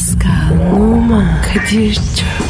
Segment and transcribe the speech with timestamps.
[0.00, 2.49] Pascal, Oman, Kadir çok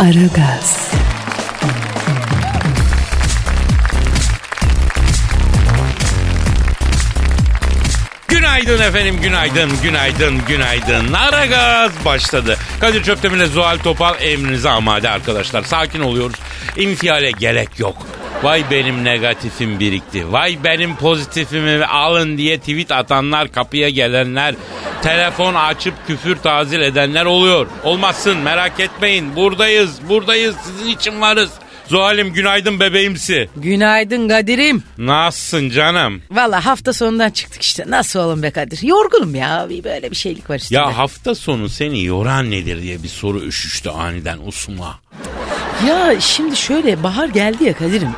[0.00, 0.90] Aragaz,
[8.28, 11.12] Günaydın efendim, günaydın, günaydın, günaydın.
[11.12, 12.56] Aragaz başladı.
[12.80, 15.62] Kadir Çöptemir'le Zuhal Topal emrinize amade arkadaşlar.
[15.62, 16.36] Sakin oluyoruz.
[16.76, 18.06] İnfiale gerek yok.
[18.42, 20.32] Vay benim negatifim birikti.
[20.32, 24.54] Vay benim pozitifimi alın diye tweet atanlar, kapıya gelenler,
[25.02, 27.66] telefon açıp küfür tazil edenler oluyor.
[27.84, 29.36] Olmazsın merak etmeyin.
[29.36, 30.56] Buradayız, buradayız.
[30.64, 31.50] Sizin için varız.
[31.88, 33.48] Zuhal'im günaydın bebeğimsi.
[33.56, 34.82] Günaydın Kadir'im.
[34.98, 36.22] Nasılsın canım?
[36.30, 37.84] Valla hafta sonundan çıktık işte.
[37.88, 38.82] Nasıl oğlum be Kadir?
[38.82, 39.66] Yorgunum ya.
[39.70, 40.78] Bir böyle bir şeylik var üstünde.
[40.78, 45.00] Ya hafta sonu seni yoran nedir diye bir soru üşüştü aniden usuma.
[45.88, 48.10] Ya şimdi şöyle bahar geldi ya Kadir'im.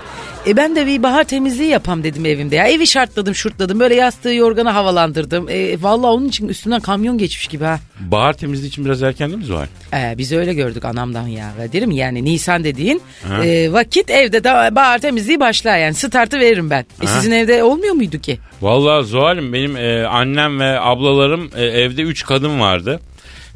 [0.47, 2.67] E ben de bir bahar temizliği yapam dedim evimde ya.
[2.67, 3.81] Evi şartladım şurtladım.
[3.81, 5.49] Böyle yastığı yorganı havalandırdım.
[5.49, 7.81] E, Valla onun için üstünden kamyon geçmiş gibi ha.
[8.01, 9.67] Bahar temizliği için biraz erken değil mi Zuhal?
[9.95, 11.91] E, biz öyle gördük anamdan ya Kadir'im.
[11.91, 13.03] Yani Nisan dediğin
[13.45, 15.95] e, vakit evde de bahar temizliği başlar yani.
[15.95, 16.85] Startı veririm ben.
[17.03, 18.39] E, sizin evde olmuyor muydu ki?
[18.63, 23.01] Vallahi Zuhal'im benim e, annem ve ablalarım e, evde üç kadın vardı.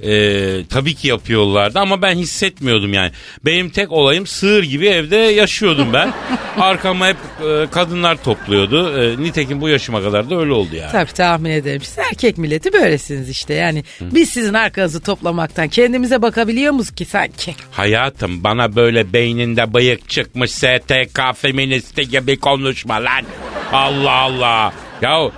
[0.02, 3.10] E, tabii ki yapıyorlardı ama ben hissetmiyordum yani.
[3.44, 6.12] Benim tek olayım sığır gibi evde yaşıyordum ben.
[6.60, 7.16] Arkama hep
[7.48, 9.02] e, kadınlar topluyordu.
[9.02, 10.92] E, nitekim bu yaşıma kadar da öyle oldu yani.
[10.92, 11.82] Tabii tahmin ederim.
[11.82, 13.54] Siz erkek milleti böylesiniz işte.
[13.54, 17.54] Yani biz sizin arkanızı toplamaktan kendimize bakabiliyor muyuz ki sanki?
[17.70, 23.24] Hayatım bana böyle beyninde bıyık çıkmış STK feministi gibi konuşma lan.
[23.72, 24.72] Allah Allah.
[25.02, 25.30] Ya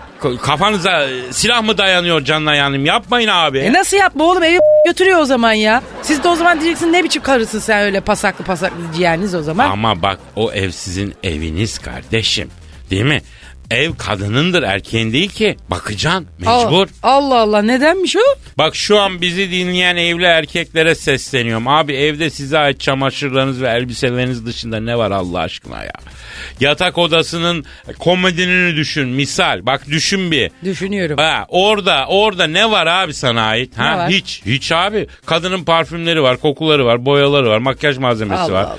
[0.42, 3.58] kafanıza silah mı dayanıyor canına yanım yapmayın abi.
[3.58, 5.82] E nasıl yapma oğlum evi götürüyor o zaman ya.
[6.02, 9.70] Siz de o zaman diyeceksin ne biçim karısın sen öyle pasaklı pasaklı ciğeriniz o zaman.
[9.70, 12.50] Ama bak o ev sizin eviniz kardeşim.
[12.90, 13.22] Değil mi?
[13.70, 15.56] Ev kadınındır erkeğin değil ki.
[15.70, 16.88] Bakacaksın mecbur.
[17.02, 18.20] Allah Allah nedenmiş o?
[18.58, 21.68] Bak şu an bizi dinleyen evli erkeklere sesleniyorum.
[21.68, 25.92] Abi evde size ait çamaşırlarınız ve elbiseleriniz dışında ne var Allah aşkına ya?
[26.60, 27.64] Yatak odasının
[27.98, 29.66] komodinini düşün misal.
[29.66, 30.50] Bak düşün bir.
[30.64, 31.16] Düşünüyorum.
[31.18, 33.78] Ha, orada orada ne var abi sana ait?
[33.78, 34.10] Ha, Ne var?
[34.10, 35.06] Hiç hiç abi.
[35.26, 38.64] Kadının parfümleri var, kokuları var, boyaları var, makyaj malzemesi Allah var.
[38.64, 38.76] Allah.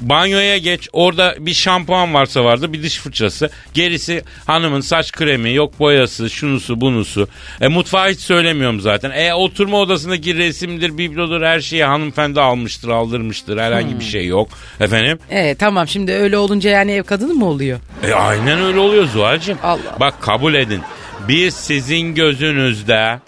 [0.00, 3.50] Banyoya geç orada bir şampuan varsa vardı bir diş fırçası.
[3.74, 7.28] Gerisi hanımın saç kremi yok boyası şunusu bunusu.
[7.60, 9.10] E, mutfağı hiç söylemiyorum zaten.
[9.10, 13.58] E, oturma odasındaki resimdir biblodur her şeyi hanımefendi almıştır aldırmıştır.
[13.58, 14.00] Herhangi Hmm.
[14.00, 14.48] bir şey yok.
[14.80, 15.18] Efendim?
[15.30, 17.80] E tamam şimdi öyle olunca yani ev kadını mı oluyor?
[18.02, 19.58] E, aynen öyle oluyor Zuhal'cığım.
[19.62, 19.96] Allah.
[20.00, 20.80] Bak kabul edin.
[21.28, 23.18] Biz sizin gözünüzde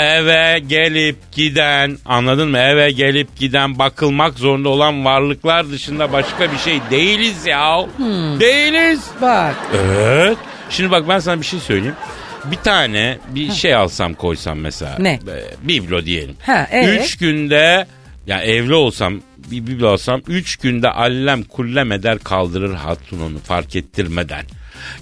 [0.00, 2.58] eve gelip giden anladın mı?
[2.58, 7.86] Eve gelip giden bakılmak zorunda olan varlıklar dışında başka bir şey değiliz ya.
[7.96, 8.40] Hmm.
[8.40, 9.00] Değiliz.
[9.22, 10.38] Bak Evet.
[10.70, 11.96] Şimdi bak ben sana bir şey söyleyeyim.
[12.44, 14.96] Bir tane bir şey alsam koysam mesela.
[14.98, 15.12] Ne?
[15.12, 16.36] E, Biblo diyelim.
[16.46, 16.96] Ha, ee?
[16.96, 17.86] Üç günde
[18.26, 23.76] ya evli olsam bir biblo alsam üç günde allem kullem eder kaldırır hatun onu fark
[23.76, 24.44] ettirmeden.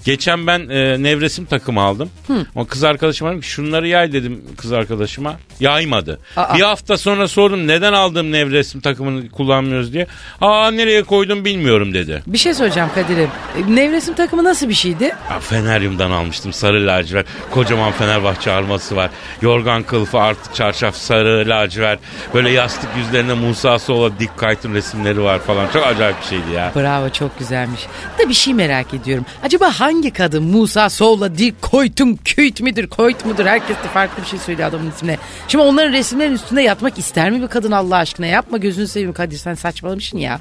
[0.05, 2.09] Geçen ben e, nevresim takımı aldım.
[2.55, 5.35] O kız arkadaşıma dedim ki şunları yay dedim kız arkadaşıma.
[5.59, 6.19] Yaymadı.
[6.37, 6.55] Aa.
[6.55, 10.07] Bir hafta sonra sordum neden aldığım nevresim takımını kullanmıyoruz diye.
[10.41, 12.23] Aa nereye koydum bilmiyorum dedi.
[12.27, 13.29] bir şey söyleyeceğim Kadir'im.
[13.57, 15.03] E, nevresim takımı nasıl bir şeydi?
[15.03, 17.27] Ya Feneryum'dan almıştım sarı lacivert.
[17.51, 19.09] Kocaman Fenerbahçe arması var.
[19.41, 21.99] Yorgan kılıfı artı çarşaf sarı lacivert.
[22.33, 25.67] Böyle yastık yüzlerine Musa Soğla dik kaytın resimleri var falan.
[25.73, 26.71] Çok acayip bir şeydi ya.
[26.75, 27.81] Bravo çok güzelmiş.
[28.19, 29.25] Da bir şey merak ediyorum.
[29.43, 33.45] Acaba hangi kadın Musa Soğla Dik Koytun Küyt midir Koyt mudur?
[33.45, 35.17] Herkes de farklı bir şey söylüyor adamın ismine.
[35.47, 38.25] Şimdi onların resimlerin üstünde yatmak ister mi bir kadın Allah aşkına?
[38.25, 40.39] Yapma gözünü seveyim Kadir sen saçmalamışsın ya.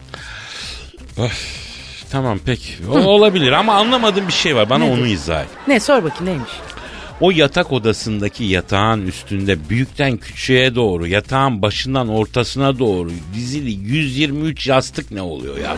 [2.11, 2.73] Tamam peki.
[2.91, 4.71] O olabilir ama anlamadığım bir şey var.
[4.71, 4.99] Bana Nedir?
[5.01, 5.49] onu izah et.
[5.69, 6.51] Ne sor bakayım neymiş?
[7.21, 15.11] O yatak odasındaki yatağın üstünde büyükten küçüğe doğru yatağın başından ortasına doğru dizili 123 yastık
[15.11, 15.77] ne oluyor ya?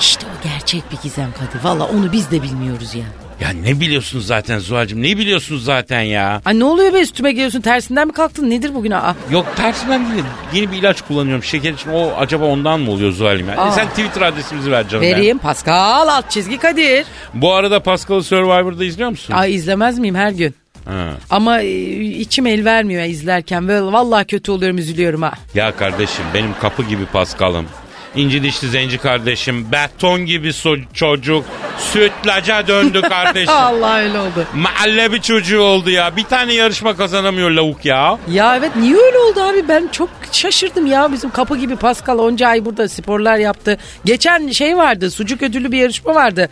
[0.00, 1.64] İşte o gerçek bir gizem Kadir.
[1.64, 3.04] Valla onu biz de bilmiyoruz ya.
[3.40, 6.42] Ya ne biliyorsunuz zaten Zuhal'cığım ne biliyorsunuz zaten ya?
[6.44, 9.14] Ay ne oluyor be üstüme geliyorsun tersinden mi kalktın nedir bugün aa?
[9.30, 10.24] Yok tersinden değil.
[10.52, 11.90] Yeni bir ilaç kullanıyorum şeker için.
[11.90, 13.48] O acaba ondan mı oluyor Zuhal'im?
[13.48, 13.56] ya?
[13.56, 13.68] Aa.
[13.68, 15.04] E sen Twitter adresimizi ver canım.
[15.04, 15.10] ya.
[15.10, 17.06] Vereyim Pascal alt çizgi Kadir.
[17.34, 19.34] Bu arada Pascal'ı Survivor'da izliyor musun?
[19.34, 20.54] Ay izlemez miyim her gün?
[20.84, 21.08] Ha.
[21.30, 23.68] Ama e, içim el vermiyor izlerken.
[23.68, 25.32] Ve vallahi kötü oluyorum üzülüyorum ha.
[25.54, 27.66] Ya kardeşim benim kapı gibi Paskal'ım.
[28.16, 29.72] İnci dişli zenci kardeşim.
[29.72, 31.44] Beton gibi so- çocuk.
[31.78, 33.54] Sütlaca döndü kardeşim.
[33.54, 34.46] Allah öyle oldu.
[34.54, 36.16] Mahalle bir çocuğu oldu ya.
[36.16, 38.18] Bir tane yarışma kazanamıyor lavuk ya.
[38.30, 42.48] Ya evet niye öyle oldu abi ben çok şaşırdım ya bizim kapı gibi Pascal onca
[42.48, 43.78] ay burada sporlar yaptı.
[44.04, 46.48] Geçen şey vardı sucuk ödüllü bir yarışma vardı.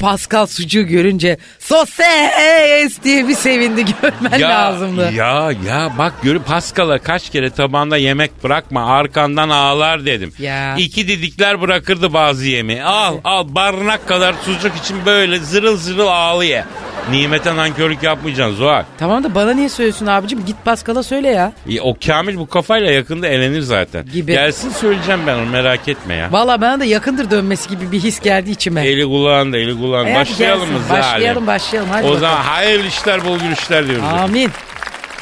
[0.00, 5.12] Pascal sucuğu görünce soses diye bir sevindi görmen lazımdı.
[5.12, 10.32] Ya ya bak görüp Paskal'a kaç kere tabanda yemek bırakma arkandan ağlar dedim.
[10.38, 10.74] Ya.
[10.78, 12.84] İki didikler bırakırdı bazı yemeği.
[12.84, 16.64] Al al barınak kadar sucuk için böyle zırıl zırıl ağlıyor.
[17.10, 18.82] Nimete nankörlük yapmayacaksın Zuhal.
[18.98, 21.52] Tamam da bana niye söylüyorsun abicim git Pascal'a söyle ya.
[21.70, 24.06] E, O Kamil bu kafayla yakında elenir zaten.
[24.06, 24.32] Gibi.
[24.32, 26.32] Gelsin söyleyeceğim ben onu merak etme ya.
[26.32, 28.86] Valla bana da yakındır dönmesi gibi bir his geldi içime.
[28.86, 30.10] Eli kulağında eli kulağında.
[30.10, 30.86] E Başlayalım mı gelsin.
[30.88, 31.02] Zuhal'im?
[31.14, 32.20] Başlayalım başlayalım hadi O bakalım.
[32.20, 34.04] zaman hayırlı işler bol gülüşler diyoruz.
[34.22, 34.50] Amin.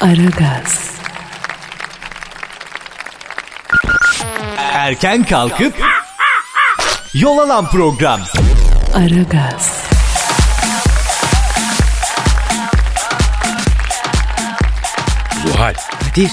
[0.00, 0.90] Aragaz,
[4.72, 5.74] Erken kalkıp
[7.14, 8.20] yol alan program.
[8.94, 9.89] Aragaz,
[15.52, 16.30] Zuhal Kadir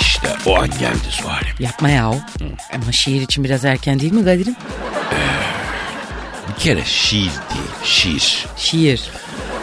[0.00, 1.54] işte o an geldi Zuhal'im.
[1.58, 2.16] yapma ya o.
[2.74, 4.56] Ama şiir için biraz erken değil mi Kadir'im?
[6.48, 8.44] Bir kere şiir değil şiir.
[8.56, 9.02] Şiir.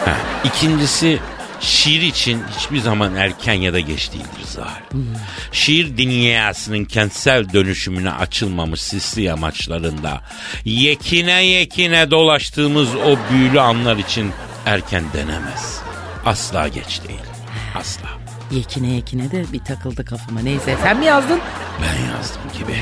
[0.05, 0.15] Ha.
[0.43, 1.19] İkincisi
[1.61, 4.81] şiir için hiçbir zaman erken ya da geç değildir Zuhal.
[5.51, 10.21] Şiir dünyasının kentsel dönüşümüne açılmamış sisli yamaçlarında
[10.65, 14.31] yekine yekine dolaştığımız o büyülü anlar için
[14.65, 15.77] erken denemez.
[16.25, 17.19] Asla geç değil.
[17.75, 18.22] Asla.
[18.53, 20.39] Yekine yekine de bir takıldı kafama.
[20.39, 21.39] Neyse sen mi yazdın?
[21.81, 22.77] Ben yazdım gibi.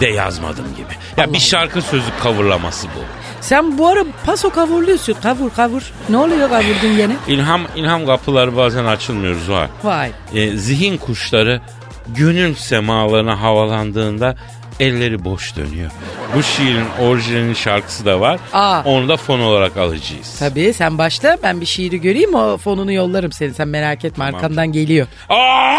[0.00, 1.20] De yazmadım gibi.
[1.20, 3.00] Ya bir şarkı sözü kavurlaması bu.
[3.40, 5.12] Sen bu ara paso kavurluyorsun.
[5.22, 5.92] Kavur kavur.
[6.08, 7.16] Ne oluyor kavurdun gene?
[7.28, 9.68] İlham ilham kapıları bazen açılmıyor Zuhal.
[9.84, 10.10] Vay.
[10.34, 11.60] E, zihin kuşları
[12.08, 14.36] gönül semalarına havalandığında
[14.80, 15.90] elleri boş dönüyor.
[16.36, 18.40] Bu şiirin orijinalinin şarkısı da var.
[18.52, 18.82] Aa.
[18.84, 20.36] Onu da fon olarak alacağız.
[20.38, 23.54] Tabii sen başla ben bir şiiri göreyim o fonunu yollarım seni.
[23.54, 25.06] Sen merak etme arkamdan geliyor.
[25.28, 25.76] Aa!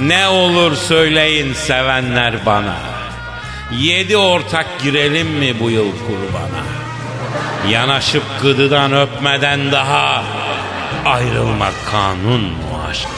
[0.00, 2.76] ne olur söyleyin sevenler bana.
[3.78, 6.85] Yedi ortak girelim mi bu yıl kurbana?
[7.70, 10.24] Yanaşıp gıdıdan öpmeden daha
[11.04, 13.08] ayrılmak kanun mu aşk?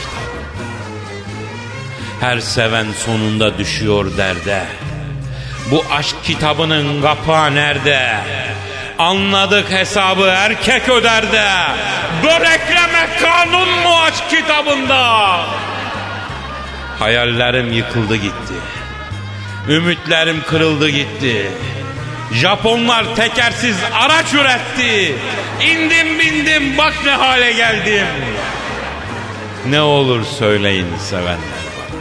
[2.21, 4.63] Her seven sonunda düşüyor derde.
[5.71, 8.17] Bu aşk kitabının kapağı nerede?
[8.99, 11.49] Anladık hesabı erkek öder de.
[12.23, 15.41] Böreklemek kanun mu aşk kitabında?
[16.99, 18.55] Hayallerim yıkıldı gitti.
[19.69, 21.51] Ümitlerim kırıldı gitti.
[22.33, 25.15] Japonlar tekersiz araç üretti.
[25.61, 28.07] İndim bindim bak ne hale geldim.
[29.67, 32.01] Ne olur söyleyin sevenler bana.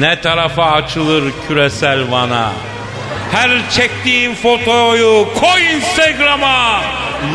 [0.00, 2.52] Ne tarafa açılır küresel vana.
[3.32, 6.80] Her çektiğim fotoyu koy Instagram'a.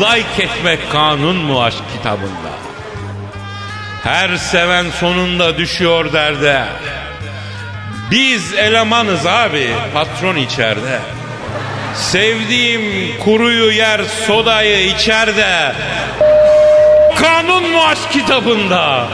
[0.00, 2.52] Like etmek kanun mu aşk kitabında?
[4.04, 6.64] Her seven sonunda düşüyor derde.
[8.10, 11.00] Biz elemanız abi patron içeride.
[11.98, 15.72] Sevdiğim kuruyu yer sodayı içeride.
[17.16, 19.08] Kanun mu aşk kitabında?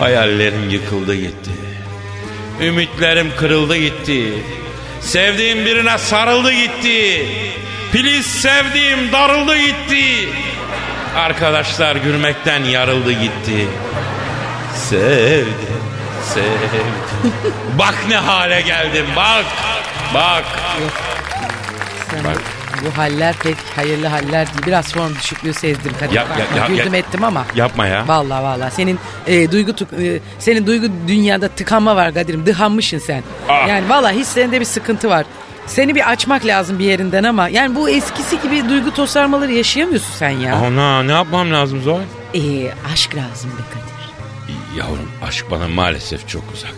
[0.00, 1.50] Hayallerim yıkıldı gitti.
[2.60, 4.32] Ümitlerim kırıldı gitti.
[5.00, 7.26] Sevdiğim birine sarıldı gitti.
[7.92, 10.28] Filiz sevdiğim darıldı gitti.
[11.16, 13.68] Arkadaşlar gülmekten yarıldı gitti.
[14.74, 15.69] Sevdim,
[16.34, 16.86] sevdim.
[17.78, 19.44] bak ne hale geldim bak.
[20.14, 20.44] Bak.
[22.10, 22.38] Sen Bak.
[22.84, 24.66] Bu haller pek hayırlı haller değil.
[24.66, 26.14] Biraz form düşüklüğü sezdim Kadir.
[26.14, 27.44] Ya- ya- ya- Güldüm ya- ettim ama.
[27.54, 28.08] Yapma ya.
[28.08, 32.46] Vallahi vallahi senin e, duygu tuk- e, senin duygu dünyada tıkanma var Kadir'im.
[32.46, 33.22] Dıhanmışsın sen.
[33.48, 33.68] Ah.
[33.68, 35.26] Yani vallahi hislerinde bir sıkıntı var.
[35.66, 40.30] Seni bir açmak lazım bir yerinden ama yani bu eskisi gibi duygu tosarmaları yaşayamıyorsun sen
[40.30, 40.54] ya.
[40.56, 42.02] Ana ne yapmam lazım Zoy?
[42.34, 42.40] E,
[42.92, 43.99] aşk lazım be Kadir.
[44.78, 46.74] Yavrum aşk bana maalesef çok uzak.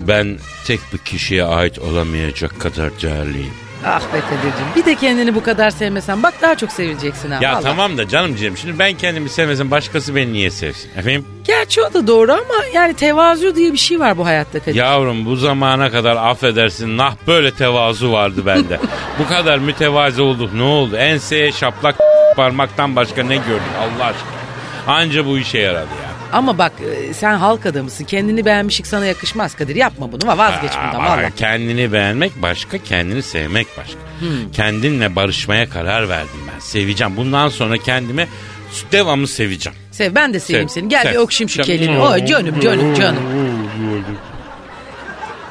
[0.00, 3.52] Ben tek bir kişiye ait olamayacak kadar değerliyim.
[3.86, 7.38] Ah be Kadir'cim bir de kendini bu kadar sevmesen bak daha çok sevileceksin ha.
[7.42, 7.62] Ya vallahi.
[7.62, 10.90] tamam da canımcığım şimdi ben kendimi sevmesem başkası beni niye sevsin?
[10.96, 11.24] Efendim?
[11.44, 14.74] Gerçi o da doğru ama yani tevazu diye bir şey var bu hayatta Kadir.
[14.74, 18.80] Yavrum bu zamana kadar affedersin nah böyle tevazu vardı bende.
[19.18, 20.96] bu kadar mütevazi olduk ne oldu?
[20.96, 21.96] Enseye şaplak
[22.36, 24.36] parmaktan başka ne gördük Allah aşkına?
[24.96, 26.05] Anca bu işe yaradı ya.
[26.32, 26.72] Ama bak
[27.08, 28.04] e, sen halk adamısın.
[28.04, 29.76] Kendini beğenmişlik sana yakışmaz Kadir.
[29.76, 31.30] Yapma bunu ama vazgeç Aa, bundan valla.
[31.30, 33.98] Kendini beğenmek başka, kendini sevmek başka.
[34.52, 36.58] Kendinle barışmaya karar verdim ben.
[36.60, 37.16] Seveceğim.
[37.16, 38.28] Bundan sonra kendimi
[38.92, 39.78] devamlı seveceğim.
[39.90, 40.88] Sev ben de seveyim Sev, seni.
[40.88, 41.12] Gel sev.
[41.12, 41.98] bir okşayayım şu kelini.
[41.98, 43.22] Oy canım canım canım.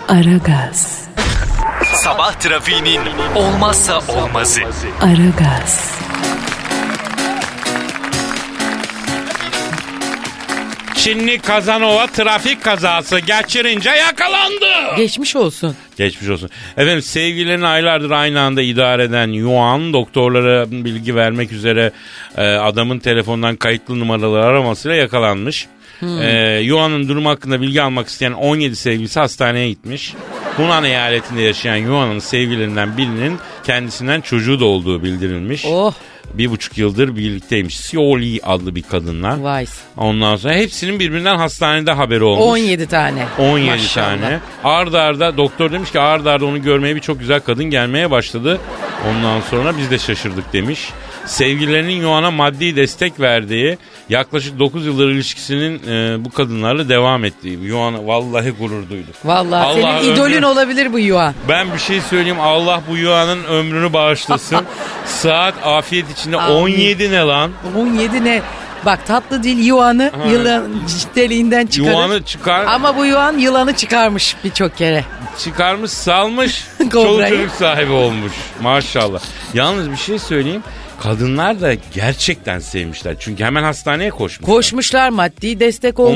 [0.08, 1.02] Aragaz,
[1.96, 3.02] Sabah trafiğinin
[3.36, 4.62] olmazsa olmazı.
[5.02, 5.92] Aragaz,
[11.06, 14.96] Çinli Kazanova trafik kazası geçirince yakalandı.
[14.98, 15.76] Geçmiş olsun.
[15.98, 16.50] Geçmiş olsun.
[16.78, 21.92] Efendim sevgililerini aylardır aynı anda idare eden Yuan doktorlara bilgi vermek üzere
[22.38, 25.68] e, adamın telefondan kayıtlı numaraları aramasıyla yakalanmış.
[26.22, 30.14] E, Yuan'ın durumu hakkında bilgi almak isteyen 17 sevgilisi hastaneye gitmiş.
[30.58, 35.66] Hunan eyaletinde yaşayan Yuan'ın sevgililerinden birinin kendisinden çocuğu da olduğu bildirilmiş.
[35.68, 35.94] Oh
[36.38, 37.78] Bir buçuk yıldır birlikteymiş.
[37.80, 39.44] Sioli adlı bir kadınla.
[39.44, 39.66] vay.
[39.98, 42.44] Ondan sonra hepsinin birbirinden hastanede haberi olmuş.
[42.60, 43.26] 17 tane.
[43.40, 44.06] 17 Maşallah.
[44.22, 44.40] tane.
[44.64, 48.60] Arda arda doktor demiş ki arda arda onu görmeye bir çok güzel kadın gelmeye başladı.
[49.10, 50.90] Ondan sonra biz de şaşırdık demiş.
[51.26, 53.78] Sevgililerinin Yuan'a maddi destek verdiği
[54.10, 57.60] yaklaşık 9 yıldır ilişkisinin e, bu kadınlarla devam ettiği.
[57.64, 59.16] Yuan'a vallahi gurur duyduk.
[59.26, 61.34] Vallahi Allah senin idolün ömrü- olabilir bu yuva.
[61.50, 64.66] Ben bir şey söyleyeyim Allah bu Yuan'ın ömrünü bağışlasın.
[65.06, 66.56] Saat afiyet içinde Amin.
[66.56, 67.52] 17 ne lan?
[67.78, 68.42] 17 ne?
[68.86, 70.64] Bak tatlı dil yuvanı yılan
[71.16, 71.92] deliğinden çıkarır.
[71.94, 75.04] Yuan'ı çıkar, Ama bu yuvan yılanı çıkarmış birçok kere.
[75.40, 79.20] çıkarmış salmış çoluk çocuk sahibi olmuş maşallah.
[79.54, 80.64] Yalnız bir şey söyleyeyim
[81.04, 84.56] kadınlar da gerçekten sevmişler çünkü hemen hastaneye koşmuşlar.
[84.56, 86.16] Koşmuşlar maddi destek olmuşlar.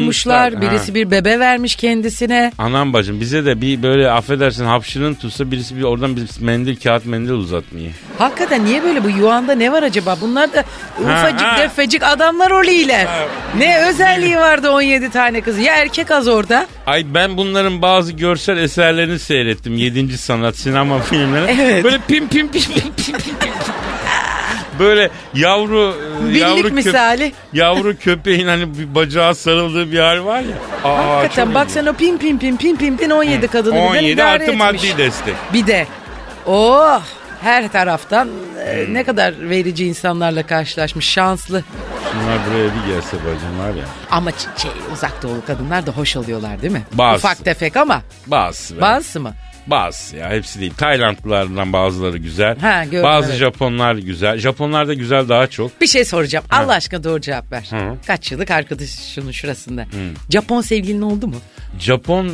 [0.52, 0.96] Olmuşlar, Birisi ha.
[0.96, 2.52] bir bebe vermiş kendisine.
[2.58, 7.06] Anam bacım bize de bir böyle affedersin hapşırın tutsa birisi bir oradan bir mendil kağıt
[7.06, 7.92] mendil uzatmayı.
[8.18, 10.18] Hakikaten niye böyle bu yuvanda ne var acaba?
[10.22, 10.64] Bunlar da
[11.02, 11.58] ufacık ha.
[11.60, 13.08] defecik adamlar oluyorlar.
[13.58, 15.58] Ne özelliği vardı 17 tane kız?
[15.60, 16.68] Ya erkek az orada.
[16.86, 19.78] Ay ben bunların bazı görsel eserlerini seyrettim.
[19.78, 20.18] 7.
[20.18, 21.52] sanat sinema filmleri.
[21.62, 21.84] Evet.
[21.84, 23.36] Böyle pim pim pim pim pim pim.
[23.40, 23.79] pim.
[24.80, 27.32] Böyle yavru e, Birlik yavru köp- misali.
[27.54, 30.90] yavru köpeğin hani bir bacağa sarıldığı bir hal var ya.
[30.92, 34.06] Aa, Hakikaten bak sen o pim pim pim pim pim pim 17 kadını birden 17
[34.06, 34.58] idare artı etmiş.
[34.60, 35.36] maddi destek.
[35.54, 35.88] Bir de
[36.46, 37.02] oh
[37.42, 38.30] her taraftan
[38.66, 41.64] e, ne kadar verici insanlarla karşılaşmış şanslı.
[42.12, 43.86] Şunlar buraya bir gelse bacım var ya.
[44.12, 46.84] Ama şey uzak doğulu kadınlar da hoş oluyorlar değil mi?
[46.94, 47.28] Bazısı.
[47.28, 48.78] Ufak tefek ama Bazısı.
[48.78, 48.82] be.
[48.82, 49.34] bazısı mı?
[49.68, 50.74] Bazısı ya hepsi değil.
[50.78, 52.60] Taylandlılardan bazıları güzel.
[52.60, 53.40] Ha, gördüm, Bazı evet.
[53.40, 54.38] Japonlar güzel.
[54.38, 55.82] Japonlar da güzel daha çok.
[55.82, 56.46] Bir şey soracağım.
[56.52, 57.68] Allah aşkına doğru cevap ver.
[57.70, 57.96] Hı.
[58.08, 59.86] Kaç yıllık arkadaşının şurasında.
[60.30, 61.36] Japon sevgilin oldu mu?
[61.80, 62.32] Japon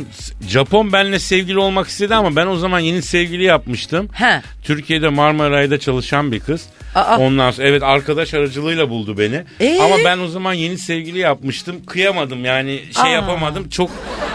[0.48, 4.08] Japon benle sevgili olmak istedi ama ben o zaman yeni sevgili yapmıştım.
[4.12, 4.42] Ha.
[4.62, 6.66] Türkiye'de Marmaray'da çalışan bir kız.
[6.94, 7.18] Aa.
[7.18, 9.44] Ondan sonra evet arkadaş aracılığıyla buldu beni.
[9.60, 9.78] Ee?
[9.80, 11.84] Ama ben o zaman yeni sevgili yapmıştım.
[11.86, 13.14] Kıyamadım yani şey Aa.
[13.14, 13.68] yapamadım.
[13.68, 13.90] Çok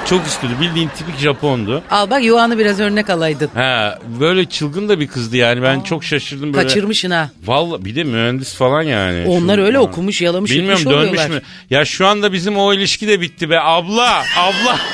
[0.06, 0.58] çok istiyordu.
[0.62, 1.84] Bildiğin tipik Japondu.
[1.92, 3.50] Al bak Yuhan'ı biraz örnek alaydın.
[3.56, 5.62] Ha böyle çılgın da bir kızdı yani.
[5.64, 6.68] Ben çok şaşırdım böyle.
[6.68, 7.30] Kaçırmışsın ha.
[7.46, 9.26] Vallahi bir de mühendis falan yani.
[9.28, 9.84] Onlar Şu- öyle Ha.
[9.84, 11.30] okumuş yalamış Bilmiyorum dönmüş oluyorlar.
[11.30, 11.42] mü?
[11.70, 13.60] Ya şu anda bizim o ilişki de bitti be.
[13.60, 14.78] Abla, abla.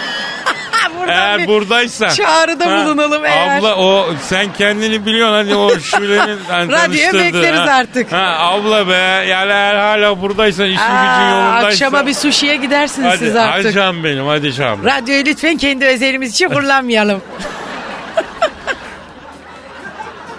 [1.00, 2.10] Buradan eğer bir buradaysan.
[2.10, 3.58] çağrıda bulunalım eğer.
[3.60, 7.74] Abla o sen kendini biliyorsun hadi o şulenin hani Radyoya bekleriz ha.
[7.74, 8.12] artık.
[8.12, 11.68] Ha, abla be yani eğer hala buradaysan işin gücün Aa, yolundaysa.
[11.68, 13.74] akşama bir sushi'ye gidersiniz hadi, siz Hadi artık.
[13.74, 14.86] canım benim hadi canım.
[14.86, 17.22] Radyoyu lütfen kendi özelimiz için kullanmayalım.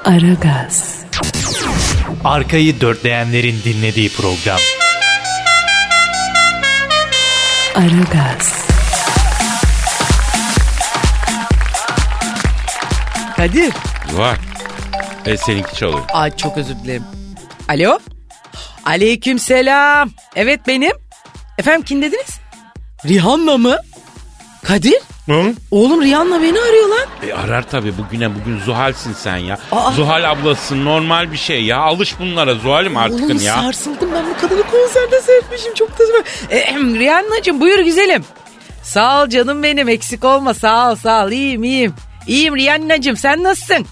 [0.09, 0.99] Aragaz,
[2.25, 4.59] Arkayı dörtleyenlerin dinlediği program.
[7.75, 8.67] Aragaz,
[13.37, 13.73] Kadir.
[14.13, 14.39] Var.
[15.27, 16.05] E seninki çalıyor.
[16.13, 17.05] Ay çok özür dilerim.
[17.69, 17.99] Alo.
[18.85, 20.11] Aleyküm selam.
[20.37, 20.93] Evet benim.
[21.59, 22.41] Efendim kim dediniz?
[23.05, 23.77] Rihanna mı?
[24.69, 24.95] Kadir.
[25.27, 25.55] Hı?
[25.71, 27.07] Oğlum Rihanna beni arıyor lan.
[27.29, 29.59] E arar tabii bugüne bugün Zuhal'sin sen ya.
[29.73, 29.93] Aa.
[29.93, 31.79] Zuhal ablasın normal bir şey ya.
[31.79, 33.55] Alış bunlara Zuhal'im artık Oğlum ya.
[33.55, 36.05] sarsıldım ben bu kadını konserde seyretmişim çok da
[36.51, 38.25] e, Rihanna'cığım buyur güzelim.
[38.83, 41.95] Sağ ol canım benim eksik olma sağ ol sağ ol iyiyim iyiyim.
[42.27, 43.87] İyiyim Rihanna'cığım sen nasılsın?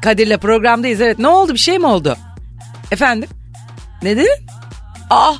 [0.00, 2.16] Kadir'le programdayız evet ne oldu bir şey mi oldu?
[2.90, 3.28] Efendim?
[4.02, 4.46] Ne dedin?
[5.10, 5.32] Aa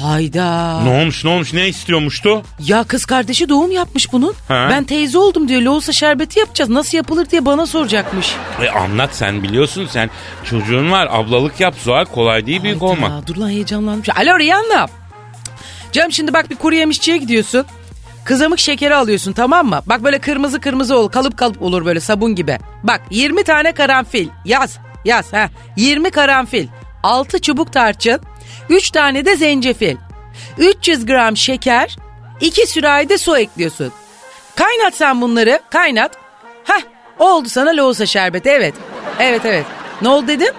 [0.00, 0.80] hayda.
[0.80, 2.42] Ne olmuş ne olmuş ne istiyormuştu?
[2.60, 4.34] Ya kız kardeşi doğum yapmış bunun.
[4.48, 4.68] Ha?
[4.70, 5.62] Ben teyze oldum diyor.
[5.62, 6.70] Loğusa şerbeti yapacağız.
[6.70, 8.34] Nasıl yapılır diye bana soracakmış.
[8.62, 10.10] E anlat sen biliyorsun sen
[10.44, 13.26] çocuğun var ablalık yap Zuhal kolay değil büyük Hayda, olma.
[13.26, 14.08] Dur lan heyecanlanmış.
[14.08, 14.88] Alo Rihanna.
[15.92, 17.66] Canım şimdi bak bir kuru yemişçiye gidiyorsun.
[18.24, 19.80] Kızamık şekeri alıyorsun tamam mı?
[19.86, 22.58] Bak böyle kırmızı kırmızı ol kalıp kalıp olur böyle sabun gibi.
[22.82, 26.66] Bak 20 tane karanfil yaz yaz ha 20 karanfil
[27.02, 28.20] 6 çubuk tarçın
[28.70, 29.96] 3 tane de zencefil.
[30.58, 31.96] 300 gram şeker,
[32.40, 33.92] 2 sürahi de su ekliyorsun.
[34.56, 36.16] Kaynat sen bunları, kaynat.
[36.64, 36.82] Heh,
[37.18, 38.74] oldu sana lohusa şerbeti, evet.
[39.18, 39.66] Evet, evet.
[40.02, 40.54] Ne oldu dedim?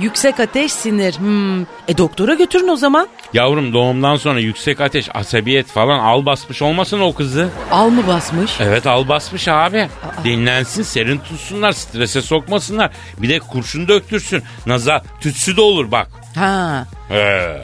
[0.00, 1.18] Yüksek ateş, sinir.
[1.18, 1.64] Hmm.
[1.90, 3.08] E doktora götürün o zaman.
[3.32, 7.48] Yavrum doğumdan sonra yüksek ateş, asabiyet falan al basmış olmasın o kızı.
[7.70, 8.52] Al mı basmış?
[8.60, 9.88] Evet al basmış abi.
[10.24, 12.90] Dinlensin, serin tutsunlar, strese sokmasınlar.
[13.18, 14.42] Bir de kurşun döktürsün.
[14.66, 16.08] Naza tütsü de olur bak.
[16.34, 16.86] Ha.
[17.08, 17.62] He.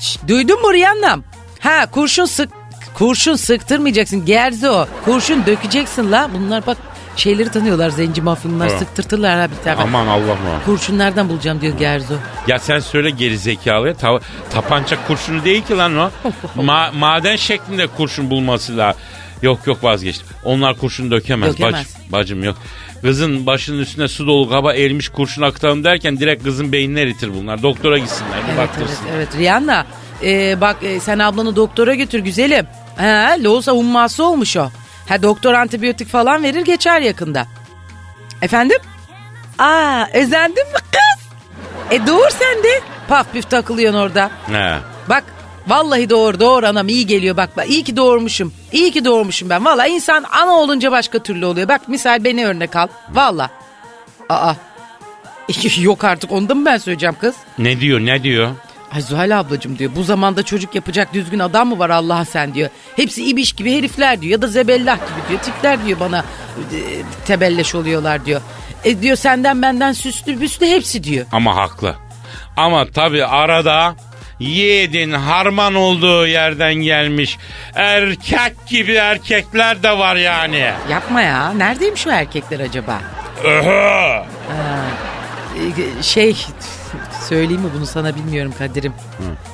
[0.00, 1.24] Şş, duydun mu Rihanna'm?
[1.60, 2.50] Ha kurşun sık
[2.94, 4.88] kurşun sıktırmayacaksın gerzi o.
[5.04, 6.30] Kurşun dökeceksin la.
[6.34, 6.76] Bunlar bak
[7.16, 8.78] şeyleri tanıyorlar zenci mafyonlar Ha.
[8.78, 9.82] sıktırtırlar ha bir tane.
[9.82, 10.60] Aman Allah mı?
[10.66, 12.14] Kurşun nereden bulacağım diyor Gerzo.
[12.46, 13.94] Ya sen söyle geri zekalıya.
[13.94, 14.20] Ta-
[14.52, 16.10] tapanca kurşunu değil ki lan o.
[16.62, 18.94] Ma- maden şeklinde kurşun bulması la.
[19.42, 20.26] Yok yok vazgeçtim.
[20.44, 21.74] Onlar kurşun dökemez, Dökemez.
[21.74, 22.56] Bacım, bacım yok.
[23.02, 27.62] Kızın başının üstüne su dolu kaba eğilmiş kurşun akıtalım derken direkt kızın beynini eritir bunlar.
[27.62, 29.04] Doktora gitsinler bir Evet baktırsın.
[29.16, 29.86] evet evet Rihanna.
[30.24, 32.66] e, bak e, sen ablanı doktora götür güzelim.
[32.96, 34.70] Ha, loğusa humması olmuş o.
[35.08, 37.46] Ha doktor antibiyotik falan verir geçer yakında.
[38.42, 38.78] Efendim?
[39.58, 41.26] Aa özendin mi kız?
[41.90, 42.80] E doğur sen de.
[43.08, 44.30] Paf püf takılıyorsun orada.
[44.52, 44.74] He.
[45.08, 45.24] Bak
[45.66, 48.52] vallahi doğru doğru anam iyi geliyor bak bak iyi ki doğurmuşum.
[48.72, 49.64] İyi ki doğurmuşum ben.
[49.64, 51.68] Vallahi insan ana olunca başka türlü oluyor.
[51.68, 52.88] Bak misal beni örnek al.
[53.10, 53.50] Vallahi.
[54.28, 54.54] Aa.
[55.80, 57.34] Yok artık onu da mı ben söyleyeceğim kız?
[57.58, 58.50] Ne diyor ne diyor?
[58.94, 62.70] Ay Zuhal ablacığım diyor bu zamanda çocuk yapacak düzgün adam mı var Allah'a sen diyor.
[62.96, 65.40] Hepsi ibiş gibi herifler diyor ya da zebellah gibi diyor.
[65.40, 66.78] Tipler diyor bana e,
[67.26, 68.40] tebelleş oluyorlar diyor.
[68.84, 71.26] E diyor senden benden süslü büslü hepsi diyor.
[71.32, 71.94] Ama haklı.
[72.56, 73.94] Ama tabii arada
[74.40, 77.38] yiğidin harman olduğu yerden gelmiş
[77.74, 80.70] erkek gibi erkekler de var yani.
[80.90, 83.00] Yapma ya neredeymiş şu erkekler acaba?
[83.44, 84.22] Öhö.
[85.58, 86.36] Ee, şey
[87.32, 88.92] söyleyeyim mi bunu sana bilmiyorum Kadir'im.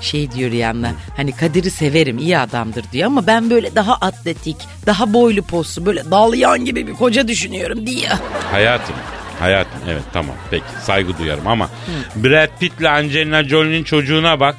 [0.00, 4.56] Şey diyor Rihanna hani Kadir'i severim iyi adamdır diyor ama ben böyle daha atletik
[4.86, 8.10] daha boylu poslu böyle dalyan gibi bir koca düşünüyorum diyor.
[8.52, 8.96] Hayatım.
[9.40, 11.68] Hayatım evet tamam peki saygı duyarım ama
[12.16, 14.56] Brad Pitt'le Angelina Jolie'nin çocuğuna bak.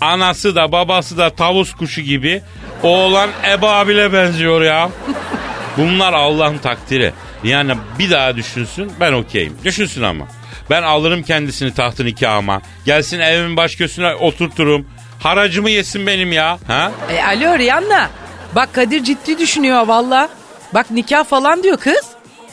[0.00, 2.42] Anası da babası da tavus kuşu gibi.
[2.82, 4.90] Oğlan Ebabil'e benziyor ya.
[5.76, 7.12] Bunlar Allah'ın takdiri.
[7.44, 9.56] Yani bir daha düşünsün ben okeyim.
[9.64, 10.37] Düşünsün ama.
[10.70, 12.60] Ben alırım kendisini tahtın nikahıma.
[12.86, 14.86] Gelsin evimin baş köşesine oturturum.
[15.22, 16.58] Haracımı yesin benim ya.
[16.66, 16.92] Ha?
[17.12, 18.10] E, alo Rihanna
[18.54, 20.28] bak Kadir ciddi düşünüyor valla.
[20.74, 22.06] Bak nikah falan diyor kız.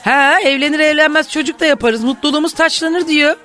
[0.04, 3.36] Ha evlenir evlenmez çocuk da yaparız mutluluğumuz taçlanır diyor.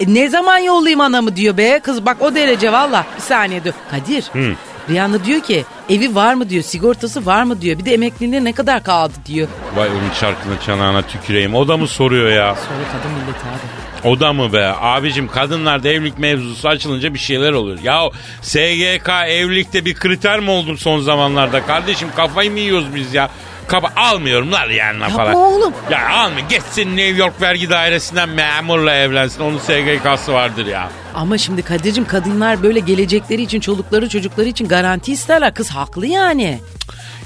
[0.00, 3.06] E, ne zaman yollayayım anamı diyor be kız bak o derece valla.
[3.16, 3.72] Bir saniye dur.
[3.90, 4.54] Kadir Hı.
[4.90, 8.52] Rihanna diyor ki evi var mı diyor sigortası var mı diyor bir de emekliliğine ne
[8.52, 9.48] kadar kaldı diyor.
[9.76, 11.54] Vay onun şarkının çanağına tüküreyim.
[11.54, 12.54] O da mı soruyor ya?
[12.54, 13.83] Sonra kadın milleti abi.
[14.04, 14.72] O da mı be?
[14.80, 17.78] Abicim kadınlarda evlilik mevzusu açılınca bir şeyler oluyor.
[17.82, 18.02] Ya
[18.42, 21.66] SGK evlilikte bir kriter mi oldu son zamanlarda?
[21.66, 23.30] Kardeşim kafayı mı yiyoruz biz ya?
[23.68, 25.34] Kafa almıyorum lan yanına Yapma falan.
[25.34, 25.72] oğlum.
[25.90, 29.40] Ya alma geçsin New York vergi dairesinden memurla evlensin.
[29.42, 30.88] Onun SGK'sı vardır ya.
[31.14, 35.54] Ama şimdi Kadir'cim kadınlar böyle gelecekleri için çolukları çocukları için garanti isterler.
[35.54, 36.60] Kız haklı yani.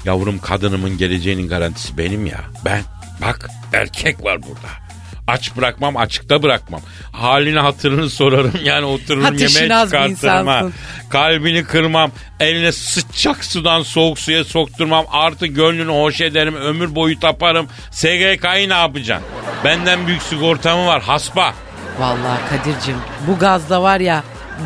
[0.05, 2.39] Yavrum kadınımın geleceğinin garantisi benim ya.
[2.65, 2.81] Ben
[3.21, 4.88] bak erkek var burada.
[5.29, 6.81] Aç bırakmam açıkta bırakmam.
[7.11, 10.63] Halini hatırını sorarım yani otururum Ateşin yemeğe çıkartırım ha.
[11.09, 12.11] Kalbini kırmam.
[12.39, 15.05] Eline sıcak sudan soğuk suya sokturmam.
[15.11, 16.55] Artı gönlünü hoş ederim.
[16.55, 17.67] Ömür boyu taparım.
[17.91, 19.27] SGK'yı ne yapacaksın?
[19.63, 21.53] Benden büyük sigortamı var hasba.
[21.99, 22.95] Vallahi Kadir'cim
[23.27, 24.23] bu gazda var ya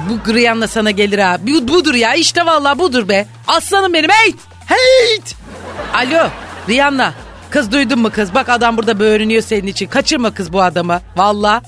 [0.10, 1.38] bu Rihanna sana gelir ha.
[1.41, 3.26] Bu, budur ya işte vallahi budur be.
[3.47, 5.36] Aslanım benim heyt heyt.
[5.93, 6.30] Alo
[6.69, 7.13] Rihanna
[7.54, 9.88] kız duydun mu kız bak adam burada böğürünüyor senin için.
[9.88, 11.63] Kaçırma kız bu adamı vallahi.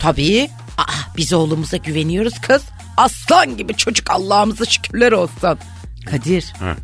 [0.00, 0.50] Tabii.
[0.78, 2.62] Aa, biz oğlumuza güveniyoruz kız.
[2.96, 5.58] Aslan gibi çocuk Allah'ımıza şükürler olsun.
[6.10, 6.52] Kadir.
[6.58, 6.76] Hı.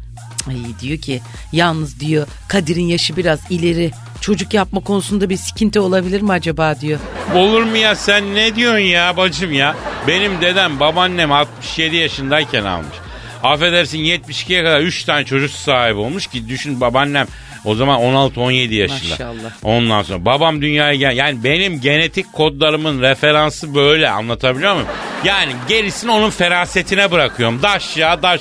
[0.48, 1.20] Ay diyor ki
[1.52, 3.90] yalnız diyor Kadir'in yaşı biraz ileri.
[4.20, 7.00] Çocuk yapma konusunda bir sıkıntı olabilir mi acaba diyor.
[7.34, 9.76] Olur mu ya sen ne diyorsun ya bacım ya?
[10.08, 12.96] Benim dedem babaannem 67 yaşındayken almış.
[13.42, 17.26] Affedersin 72'ye kadar 3 tane çocuk sahibi olmuş ki düşün babaannem
[17.66, 19.10] o zaman 16-17 yaşında.
[19.10, 19.50] Maşallah.
[19.62, 24.88] Ondan sonra babam dünyaya gel yani benim genetik kodlarımın referansı böyle anlatabiliyor muyum?
[25.24, 27.62] Yani gerisini onun ferasetine bırakıyorum.
[27.62, 28.40] Daş ya daş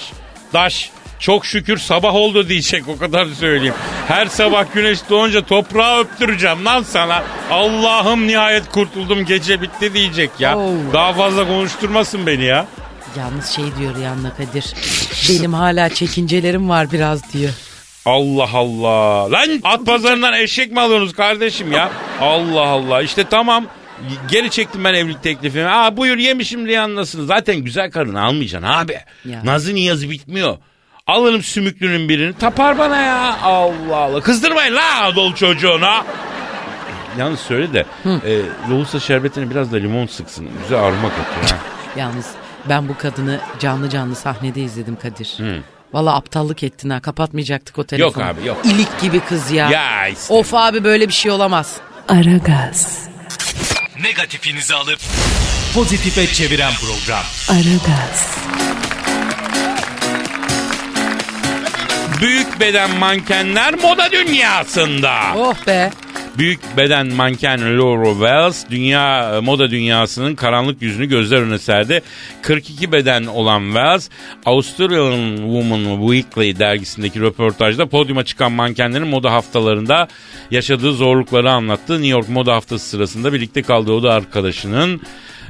[0.53, 0.89] daş.
[1.19, 3.73] Çok şükür sabah oldu diyecek o kadar söyleyeyim.
[4.07, 7.23] Her sabah güneş doğunca toprağı öptüreceğim lan sana.
[7.51, 10.57] Allah'ım nihayet kurtuldum gece bitti diyecek ya.
[10.57, 10.73] Oo.
[10.93, 12.65] Daha fazla konuşturmasın beni ya.
[13.17, 14.73] Yalnız şey diyor Rihanna Kadir.
[15.29, 17.51] Benim hala çekincelerim var biraz diyor.
[18.05, 19.31] Allah Allah.
[19.31, 21.89] Lan at pazarından eşek mi alıyorsunuz kardeşim ya?
[22.21, 23.01] Allah Allah.
[23.01, 23.65] İşte tamam.
[24.31, 25.67] Geri çektim ben evlilik teklifimi.
[25.67, 27.25] Aa buyur yemişim diye anlasın.
[27.25, 28.97] Zaten güzel kadın almayacaksın abi.
[29.25, 29.41] Ya.
[29.45, 30.57] Nazı niyazı bitmiyor.
[31.07, 33.37] Alırım sümüklünün birini tapar bana ya.
[33.43, 34.21] Allah Allah.
[34.21, 36.05] Kızdırmayın la dolu çocuğuna.
[37.17, 38.41] Yalnız söyle de e,
[38.71, 40.47] lohusa şerbetine biraz da limon sıksın.
[40.63, 41.59] Güzel aroma katıyor.
[41.97, 42.31] Yalnız
[42.69, 45.37] ben bu kadını canlı canlı sahnede izledim Kadir.
[45.95, 48.23] Valla aptallık ettin ha kapatmayacaktık o telefonu.
[48.23, 48.57] abi, yok.
[48.65, 49.69] İlik gibi kız ya.
[49.69, 50.33] Ya işte.
[50.33, 51.75] Of abi böyle bir şey olamaz.
[52.07, 53.07] Aragaz,
[54.01, 54.99] Negatifinizi alıp
[55.73, 57.23] pozitife çeviren program.
[57.49, 58.37] Aragaz,
[62.21, 65.19] Büyük beden mankenler moda dünyasında.
[65.35, 65.91] Oh be.
[66.37, 72.01] Büyük beden manken Laura Wells dünya moda dünyasının karanlık yüzünü gözler önüne serdi.
[72.41, 74.09] 42 beden olan Wells
[74.45, 80.07] Australian Woman Weekly dergisindeki röportajda podyuma çıkan mankenlerin moda haftalarında
[80.51, 81.93] yaşadığı zorlukları anlattı.
[81.93, 85.01] New York Moda Haftası sırasında birlikte kaldığı o da arkadaşının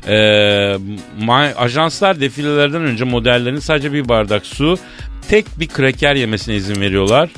[0.07, 0.77] e,
[1.57, 4.77] ajanslar defilelerden önce modellerin sadece bir bardak su
[5.29, 7.29] tek bir kraker yemesine izin veriyorlar.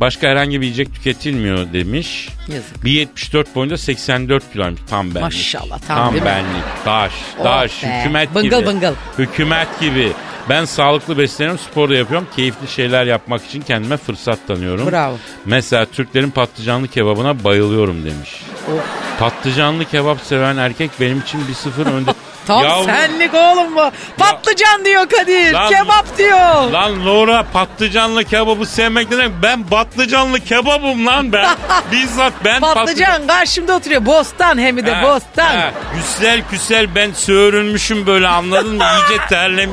[0.00, 2.28] Başka herhangi bir yiyecek tüketilmiyor demiş.
[2.48, 2.84] Yazık.
[2.84, 5.20] 1.74 boyunda 84 kiloymuş tam benlik.
[5.22, 6.64] Maşallah, tam tam benlik.
[6.86, 7.98] Daş, Oh daş, be.
[8.00, 8.66] hükümet Bıngıl gibi.
[8.66, 8.94] bıngıl.
[9.18, 10.12] Hükümet gibi.
[10.48, 12.28] Ben sağlıklı besleniyorum, spor da yapıyorum.
[12.36, 14.90] Keyifli şeyler yapmak için kendime fırsat tanıyorum.
[14.92, 15.16] Bravo.
[15.44, 18.42] Mesela Türklerin patlıcanlı kebabına bayılıyorum demiş.
[18.68, 18.80] Oh.
[19.18, 22.10] Patlıcanlı kebap seven erkek benim için bir sıfır önde.
[22.46, 23.90] Tam Yahu- senlik oğlum bu.
[24.18, 25.52] Patlıcan diyor Kadir.
[25.52, 26.70] Lan- Kebap diyor.
[26.72, 29.32] Lan Laura patlıcanlı kebabı sevmek ne demek?
[29.42, 31.46] Ben patlıcanlı kebabım lan ben.
[31.92, 34.06] Bizzat ben Patlıcan karşımda oturuyor.
[34.06, 35.56] Bostan hem de Ha, bostan.
[35.56, 35.72] ha.
[35.96, 38.84] Güzel güzel ben söğürülmüşüm böyle anladın mı?
[38.84, 39.70] İyice terlem,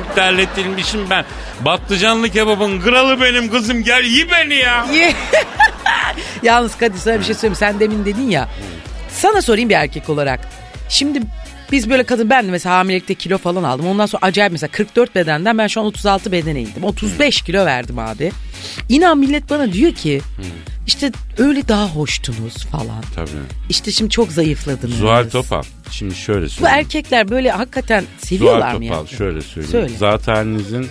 [0.62, 1.24] terletilmişim ben.
[1.64, 4.86] Patlıcanlı kebabın kralı benim kızım gel yi beni ya.
[6.42, 7.56] Yalnız Kadir sana bir şey söyleyeyim.
[7.56, 8.48] Sen demin dedin ya.
[9.08, 10.40] Sana sorayım bir erkek olarak.
[10.88, 11.22] Şimdi
[11.72, 13.86] biz böyle kadın ben de mesela hamilelikte kilo falan aldım.
[13.86, 16.84] Ondan sonra acayip mesela 44 bedenden ben şu an 36 bedene indim.
[16.84, 18.32] 35 kilo verdim abi.
[18.88, 20.20] İnan millet bana diyor ki
[20.86, 23.02] işte öyle daha hoştunuz falan.
[23.14, 23.28] Tabii.
[23.68, 24.96] İşte şimdi çok zayıfladınız.
[24.96, 25.62] Zuhal Topal.
[25.90, 26.78] Şimdi şöyle Bu söyleyeyim.
[26.78, 28.92] erkekler böyle hakikaten Zuhal seviyorlar mı ya?
[28.94, 29.70] Topal şöyle söyleyeyim.
[29.72, 29.98] Söyle.
[29.98, 30.86] Zat halinizin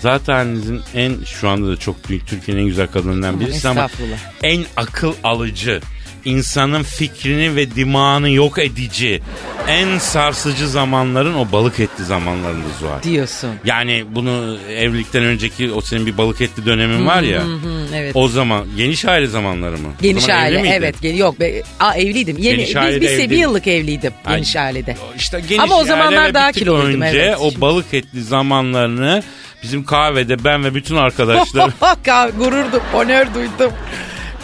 [0.00, 4.18] Zat halinizin en şu anda da çok büyük Türkiye'nin en güzel kadınlarından birisi ama estağfurullah.
[4.42, 5.80] en akıl alıcı,
[6.24, 9.22] insanın fikrini ve dimağını yok edici,
[9.68, 13.02] en sarsıcı zamanların o balık etli zamanlarında Zuhal.
[13.02, 13.50] Diyorsun.
[13.64, 17.40] Yani bunu evlilikten önceki o senin bir balık etli dönemin var ya.
[17.42, 17.46] Hı,
[17.94, 18.12] evet.
[18.16, 19.88] O zaman geniş aile zamanları mı?
[20.02, 20.74] Geniş zaman aile miydin?
[20.74, 20.94] evet.
[21.02, 22.36] Gel, yok be, aa, evliydim.
[22.38, 24.96] Yeni, Geniş biz, biz bir yıllık evliydim Ay, geniş ailede.
[25.18, 27.36] İşte geniş Ama o zamanlar daha kiloluydum, önce evet.
[27.40, 29.22] o balık etli zamanlarını
[29.62, 31.72] bizim kahvede ben ve bütün arkadaşlarım
[32.06, 33.72] Ka- Gururdum, onör duydum.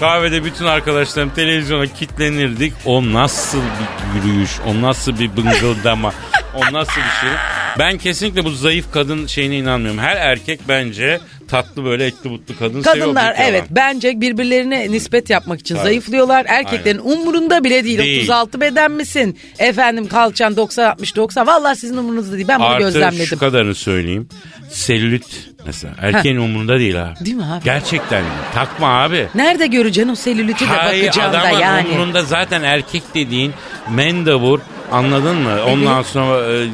[0.00, 2.72] Kahvede bütün arkadaşlarım televizyona kitlenirdik.
[2.84, 6.12] O nasıl bir yürüyüş, o nasıl bir bıngıldama,
[6.54, 7.30] o nasıl bir şey.
[7.78, 10.00] Ben kesinlikle bu zayıf kadın şeyine inanmıyorum.
[10.00, 13.04] Her erkek bence tatlı böyle etli butlu kadın seviyor.
[13.06, 13.50] Kadınlar yalan.
[13.50, 16.46] evet bence birbirlerine nispet yapmak için zayıflıyorlar.
[16.48, 17.98] Erkeklerin umurunda bile değil.
[17.98, 18.20] Değil.
[18.22, 19.38] 36 beden misin?
[19.58, 21.46] Efendim kalçan 90 60 90.
[21.46, 22.48] Vallahi sizin umurunuzda değil.
[22.48, 23.26] Ben bunu Artı gözlemledim.
[23.26, 24.28] şu kadarını söyleyeyim.
[24.70, 27.24] Selülit mesela erkeğin umurunda değil abi.
[27.24, 27.64] Değil mi abi?
[27.64, 28.24] Gerçekten.
[28.54, 29.28] Takma abi.
[29.34, 31.88] Nerede göreceksin o selüliti de Hayır bakacaksın da adamın yani.
[31.88, 33.52] umurunda zaten erkek dediğin
[33.90, 34.60] mendebur
[34.92, 35.58] anladın mı?
[35.68, 36.66] Ondan sonra e,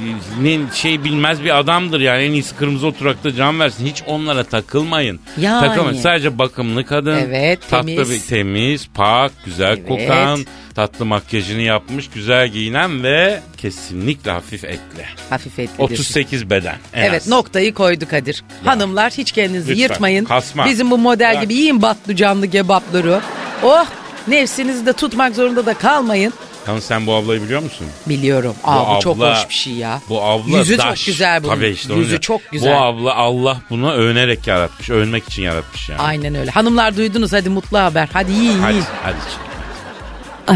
[0.42, 3.87] ne şey bilmez bir adamdır yani en iyisi kırmızı oturakta can versin.
[3.87, 5.20] Hiç onlara takılmayın.
[5.40, 5.66] Yani.
[5.66, 5.98] Takılmayın.
[6.00, 7.16] Sadece bakımlı kadın.
[7.16, 8.11] Evet, Tatlı temiz.
[8.11, 9.88] bir temiz, pak, güzel Evet.
[9.88, 10.40] kokan,
[10.74, 15.05] tatlı makyajını yapmış, güzel giyinen ve kesinlikle hafif etli.
[15.31, 15.94] Hafif etli diyorsun.
[15.94, 16.76] 38 beden.
[16.94, 17.29] en Evet az.
[17.29, 18.44] noktayı koydu Kadir.
[18.64, 20.24] Hanımlar hiç kendinizi Lütfen, yırtmayın.
[20.24, 20.64] kasma.
[20.66, 21.42] Bizim bu model Bak.
[21.42, 23.20] gibi yiyin batlıcanlı kebapları.
[23.62, 23.85] Oh
[24.29, 26.33] nefsinizi de tutmak zorunda da kalmayın.
[26.68, 27.87] Yalnız sen bu ablayı biliyor musun?
[28.07, 28.55] Biliyorum.
[28.64, 30.00] Aa bu, çok abla- hoş bir şey ya.
[30.09, 30.85] Bu abla Yüzü daş.
[30.98, 31.55] çok güzel bunun.
[31.55, 32.72] Tabii işte Yüzü çok güzel.
[32.74, 34.90] Bu abla Allah bunu övünerek yaratmış.
[34.90, 36.00] Övünmek için yaratmış yani.
[36.00, 36.50] Aynen öyle.
[36.50, 38.09] Hanımlar duydunuz hadi mutlu haber.
[38.12, 38.87] Hadi yiyin Hadi, yiyin.
[39.02, 39.16] hadi.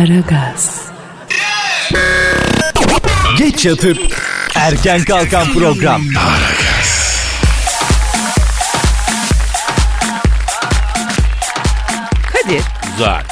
[0.03, 0.81] Aragaz,
[3.39, 3.99] Geç yatıp
[4.55, 6.03] erken kalkan program.
[12.33, 13.23] Kadir Güzel.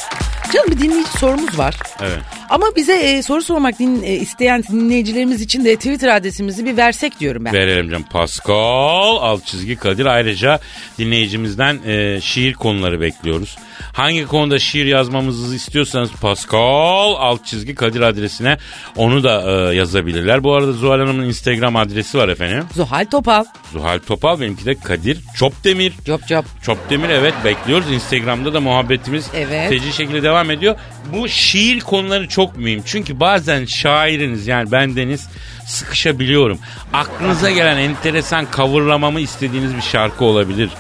[0.53, 1.75] canım bir dinleyici sorumuz var.
[2.01, 2.21] Evet.
[2.49, 7.21] Ama bize e, soru sormak din, e, isteyen dinleyicilerimiz için de Twitter adresimizi bir versek
[7.21, 7.53] diyorum ben.
[7.53, 8.05] Verelim canım.
[8.11, 10.07] Pascal alt çizgi Kadir.
[10.07, 10.61] Ayrıca
[10.99, 13.57] dinleyicimizden e, şiir konuları bekliyoruz.
[13.93, 18.57] Hangi konuda şiir yazmamızı istiyorsanız Pascal alt çizgi Kadir adresine
[18.97, 20.45] onu da e, yazabilirler.
[20.45, 22.65] Bu arada Zuhal Hanım'ın Instagram adresi var efendim.
[22.75, 23.45] Zuhal Topal.
[23.73, 25.93] Zuhal Topal benimki de Kadir Çopdemir.
[26.07, 26.45] Cop cop.
[26.63, 27.93] Çopdemir evet bekliyoruz.
[27.93, 29.69] Instagram'da da muhabbetimiz Evet.
[29.69, 30.77] feci şekilde devam ediyor.
[31.13, 32.83] Bu şiir konuları çok mühim.
[32.87, 35.29] Çünkü bazen şairiniz yani bendeniz
[35.67, 36.59] sıkışabiliyorum.
[36.93, 40.71] Aklınıza gelen enteresan kavurlamamı istediğiniz bir şarkı olabilir.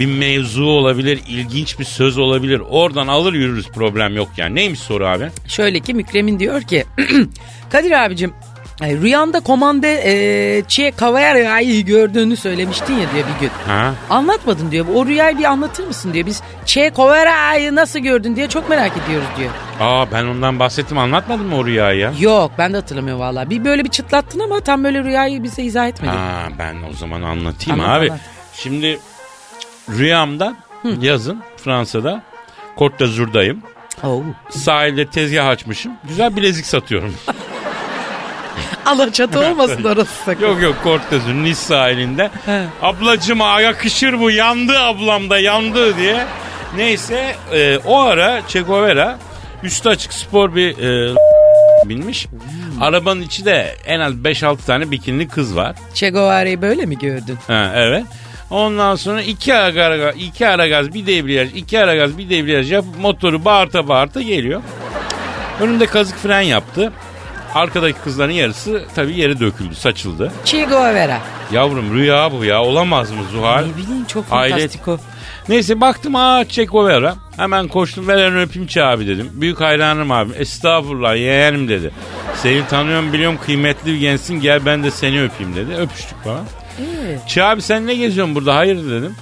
[0.00, 2.62] Bir mevzu olabilir, ilginç bir söz olabilir.
[2.68, 4.54] Oradan alır yürürüz problem yok yani.
[4.54, 5.28] Neymiş soru abi?
[5.48, 6.84] Şöyle ki Mükremin diyor ki
[7.70, 8.34] Kadir abicim
[8.82, 13.50] e, rüyanda komande e, Che Cavaliera'yı gördüğünü söylemiştin ya diyor bir gün.
[13.66, 13.94] Ha?
[14.10, 14.86] Anlatmadın diyor.
[14.94, 16.26] O rüyayı bir anlatır mısın diyor.
[16.26, 19.50] Biz Che Cavaliera'yı nasıl gördün diye çok merak ediyoruz diyor.
[19.80, 22.12] Aa ben ondan bahsettim anlatmadım mı o rüyayı ya?
[22.20, 23.50] Yok ben de hatırlamıyorum valla.
[23.50, 26.12] Bir böyle bir çıtlattın ama tam böyle rüyayı bize izah etmedin.
[26.16, 28.06] Ha, ben o zaman anlatayım Anlat, abi.
[28.10, 28.20] anlat.
[28.54, 28.98] Şimdi
[29.88, 30.56] rüyamda
[31.00, 32.22] yazın Fransa'da
[32.76, 33.62] Côte d'Azur'dayım.
[34.04, 34.22] Oo.
[34.50, 35.92] Sahilde tezgah açmışım.
[36.08, 37.14] Güzel bilezik satıyorum.
[38.90, 40.42] Alaçatı olmasın orası sakın.
[40.46, 40.76] yok yok
[41.10, 42.30] d'Azur Nice sahilinde.
[42.82, 46.24] Ablacıma yakışır bu yandı ablam da yandı diye.
[46.76, 49.18] Neyse e, o ara Guevara
[49.62, 51.14] üstü açık spor bir e,
[51.88, 52.26] binmiş.
[52.80, 55.76] Arabanın içi de en az 5-6 tane bikinli kız var.
[55.94, 57.38] Che Guevara'yı böyle mi gördün?
[57.46, 58.04] Ha, evet.
[58.50, 62.72] Ondan sonra iki ara, gaz, iki ara gaz bir debriyaj, iki ara gaz bir debriyaj
[62.72, 64.62] yapıp motoru bağırta bağırta geliyor.
[65.60, 66.92] Önünde kazık fren yaptı.
[67.54, 70.32] Arkadaki kızların yarısı tabii yere döküldü, saçıldı.
[70.44, 71.18] Che Guevara.
[71.52, 73.66] Yavrum rüya bu ya olamaz mı Zuhal?
[73.66, 74.98] Ne bileyim çok fantastik o.
[75.48, 77.14] Neyse baktım aa Che Guevara.
[77.36, 79.30] Hemen koştum ver elini öpeyim Che abi dedim.
[79.32, 80.32] Büyük hayranım abi.
[80.32, 81.90] Estağfurullah yeğenim dedi.
[82.42, 85.74] Seni tanıyorum biliyorum kıymetli bir gençsin gel ben de seni öpeyim dedi.
[85.74, 86.44] Öpüştük falan.
[87.26, 88.56] Çi abi sen ne geziyorsun burada?
[88.56, 89.14] Hayır dedim.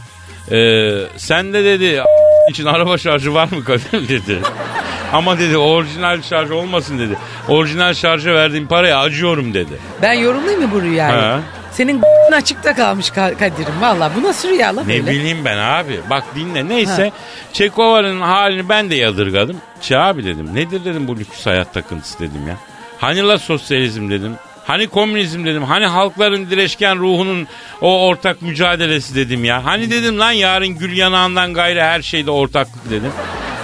[0.51, 2.03] Ee, sen de dedi
[2.51, 4.39] için araba şarjı var mı Kadir dedi.
[5.13, 7.19] Ama dedi orijinal şarj olmasın dedi.
[7.49, 9.73] Orijinal şarja verdiğim paraya acıyorum dedi.
[10.03, 11.13] Ben yorumlayayım mı bu rüyayı?
[11.21, 11.41] Ha.
[11.73, 12.03] Senin
[12.33, 14.11] açıkta kalmış Ka- Kadir'im valla.
[14.17, 15.07] Bu nasıl rüya lan Ne böyle?
[15.11, 16.01] bileyim ben abi.
[16.11, 16.69] Bak dinle.
[16.69, 17.13] Neyse
[17.53, 19.57] Çekova'nın halini ben de yadırgadım.
[19.81, 20.55] Çi abi dedim.
[20.55, 22.57] Nedir dedim bu lüks hayat takıntısı dedim ya.
[22.99, 24.33] Hani la sosyalizm dedim.
[24.67, 25.63] Hani komünizm dedim.
[25.65, 27.47] Hani halkların direşken ruhunun
[27.81, 29.65] o ortak mücadelesi dedim ya.
[29.65, 33.13] Hani dedim lan yarın gül yanağından gayrı her şeyde ortaklık dedim.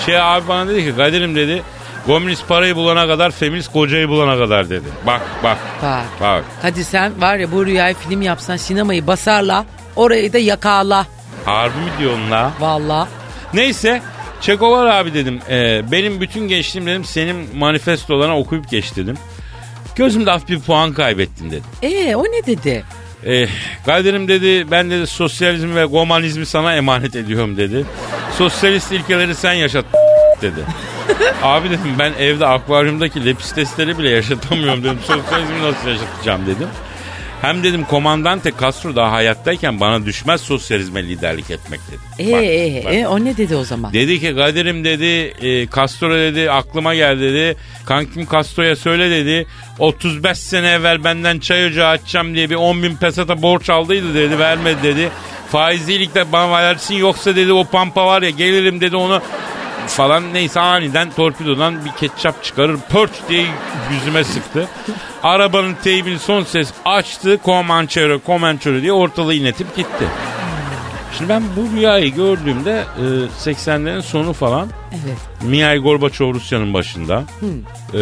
[0.07, 1.63] Şey abi bana dedi ki Kadir'im dedi.
[2.07, 4.87] Komünist parayı bulana kadar, feminist kocayı bulana kadar dedi.
[5.07, 6.05] Bak bak Bak.
[6.21, 6.45] bak.
[6.63, 9.65] Hadi sen var ya bu rüyayı film yapsan sinemayı basarla.
[9.97, 11.07] Orayı da yakala.
[11.45, 12.51] Harbi mi diyorsun la?
[12.61, 13.09] Valla.
[13.55, 14.03] Neyse
[14.41, 15.41] Çekovar abi dedim.
[15.51, 19.17] e, benim bütün gençliğim dedim senin manifestolarına okuyup geç dedim.
[19.99, 21.65] Gözümde hafif bir puan kaybettin dedim.
[21.83, 22.85] Ee o ne dedi?
[23.25, 23.49] Eh,
[23.87, 27.85] Kadir'im dedi ben dedi sosyalizmi ve gomanizmi sana emanet ediyorum dedi.
[28.39, 29.85] Sosyalist ilkeleri sen yaşat
[30.43, 30.61] dedi.
[31.43, 34.99] Abi dedim ben evde akvaryumdaki lepistesleri bile yaşatamıyorum dedim.
[35.07, 36.69] Sosyalizmi nasıl yaşatacağım dedim.
[37.41, 42.29] Hem dedim komandante Castro daha hayattayken bana düşmez sosyalizme liderlik etmek dedi.
[42.29, 42.43] Ee, bak.
[42.95, 43.93] ee, o ne dedi o zaman?
[43.93, 47.57] Dedi ki Kadir'im dedi e, Castro dedi aklıma geldi dedi.
[47.87, 49.47] Kankim Castro'ya söyle dedi.
[49.79, 54.39] 35 sene evvel benden çay ocağı açacağım diye bir 10 bin pesata borç aldıydı dedi
[54.39, 55.11] vermedi dedi.
[55.53, 59.23] Faizlilik de bana versin yoksa dedi o pampa var ya gelirim dedi onu
[59.89, 63.47] falan neyse aniden torpidodan bir ketçap çıkarır pörç diye
[63.93, 64.69] yüzüme sıktı.
[65.23, 70.05] Arabanın teybini son ses açtı Comanchero Comanchero diye ortalığı inletip gitti.
[71.17, 75.19] Şimdi ben bu rüyayı gördüğümde e, 80'lerin sonu falan Evet.
[75.43, 77.25] Mihail Gorbaçov Rusya'nın başında.
[77.95, 77.99] E,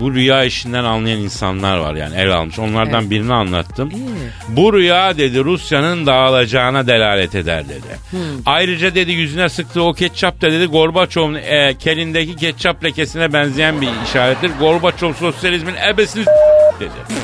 [0.00, 2.58] bu rüya işinden anlayan insanlar var yani el almış.
[2.58, 3.10] Onlardan Evet.
[3.10, 3.90] birini anlattım.
[3.90, 4.08] İyi.
[4.48, 7.98] Bu rüya dedi Rusya'nın dağılacağına delalet eder dedi.
[8.46, 13.88] Ayrıca dedi yüzüne sıktığı o ketçap da dedi Gorbaçov'un e, kelindeki ketçap lekesine benzeyen bir
[14.04, 14.50] işarettir.
[14.60, 16.30] Gorbaçov sosyalizmin ebesini s-
[16.80, 17.18] dedi.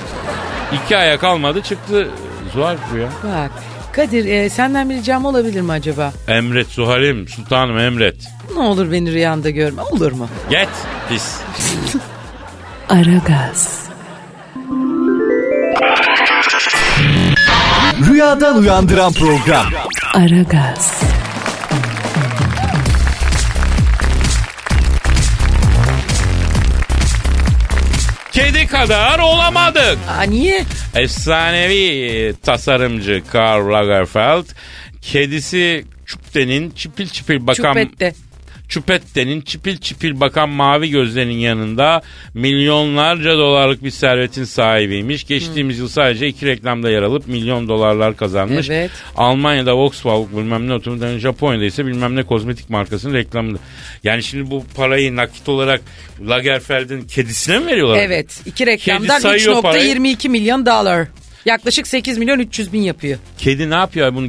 [0.84, 2.08] İki aya kalmadı çıktı
[2.54, 3.08] Zuhal rüya.
[3.24, 3.50] Bak
[3.96, 6.12] Kadir e, senden bir ricam olabilir mi acaba?
[6.28, 8.16] Emret Zuhal'im sultanım emret.
[8.54, 10.28] Ne olur beni rüyanda görme olur mu?
[10.50, 10.68] Get
[11.08, 11.36] pis.
[12.88, 13.84] Aragaz,
[18.10, 19.66] Rüyadan uyandıran program.
[20.14, 21.00] Aragaz,
[28.86, 29.98] kadar olamadık.
[30.08, 30.64] Aa, niye?
[30.94, 34.44] Efsanevi tasarımcı Karl Lagerfeld
[35.02, 38.14] kedisi Çupte'nin çipil çipil bakan Çupette.
[38.68, 42.02] Çupette'nin çipil çipil bakan mavi gözlerinin yanında
[42.34, 45.26] milyonlarca dolarlık bir servetin sahibiymiş.
[45.26, 48.70] Geçtiğimiz yıl sadece iki reklamda yer alıp milyon dolarlar kazanmış.
[48.70, 48.90] Evet.
[49.16, 53.58] Almanya'da Volkswagen bilmem ne otomobil, Japonya'da ise bilmem ne kozmetik markasının reklamında.
[54.04, 55.80] Yani şimdi bu parayı nakit olarak
[56.28, 57.98] Lagerfeld'in kedisine mi veriyorlar?
[57.98, 58.40] Evet.
[58.46, 59.96] iki reklamdan sayıyor parayı.
[59.96, 61.06] 3.22 milyon dolar.
[61.44, 63.18] Yaklaşık 8 milyon 300 bin yapıyor.
[63.38, 64.28] Kedi ne yapıyor bunu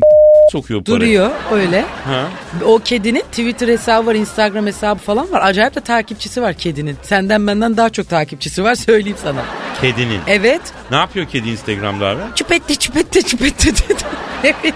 [0.52, 1.02] sokuyor parayı.
[1.02, 1.82] Duruyor öyle.
[2.06, 2.28] Ha.
[2.66, 5.42] O kedinin Twitter hesabı var, Instagram hesabı falan var.
[5.44, 6.98] Acayip de takipçisi var kedinin.
[7.02, 9.42] Senden benden daha çok takipçisi var söyleyeyim sana.
[9.82, 10.20] Kedinin.
[10.28, 10.62] Evet.
[10.92, 12.22] Ne yapıyor kedi Instagram'da abi?
[12.36, 13.96] Çüpetti çüpetti çüpetti dedi.
[14.44, 14.74] evet.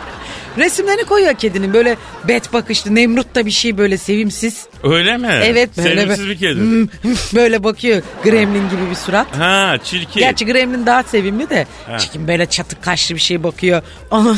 [0.57, 4.65] Resimlerini koyuyor kedinin böyle bet bakışlı Nemrut da bir şey böyle sevimsiz.
[4.83, 5.29] Öyle mi?
[5.43, 6.01] Evet böyle.
[6.01, 6.59] Sevimsiz bir kedi.
[6.59, 6.87] Hmm,
[7.35, 9.37] böyle bakıyor gremlin gibi bir surat.
[9.37, 10.19] Ha çirkin.
[10.19, 11.67] Gerçi Gremlin daha sevimli de.
[11.87, 11.97] Ha.
[11.97, 13.81] Çekin böyle çatık kaşlı bir şey bakıyor.
[14.11, 14.37] Onun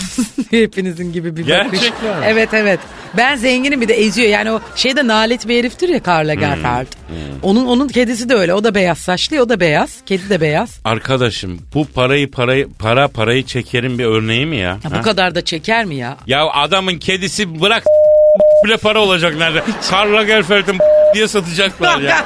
[0.51, 1.71] hepinizin gibi bir bakış.
[1.71, 2.25] Gerçekten mi?
[2.27, 2.79] Evet evet.
[3.17, 4.29] Ben zenginim bir de eziyor.
[4.29, 6.85] Yani o şeyde nalet bir heriftir ya Karl Lagerfeld.
[7.07, 8.53] Hmm, Onun onun kedisi de öyle.
[8.53, 9.97] O da beyaz saçlı, o da beyaz.
[10.05, 10.79] Kedi de beyaz.
[10.85, 14.61] Arkadaşım bu parayı parayı para parayı çekerin bir örneği mi ya?
[14.83, 14.99] Ya Ha?
[14.99, 16.00] bu kadar da çeker mi ya?
[16.27, 17.83] Ya adamın kedisi bırak
[18.65, 19.63] bile para olacak nerede?
[19.89, 20.77] Karl Lagerfeld'in
[21.13, 22.25] diye satacaklar ya.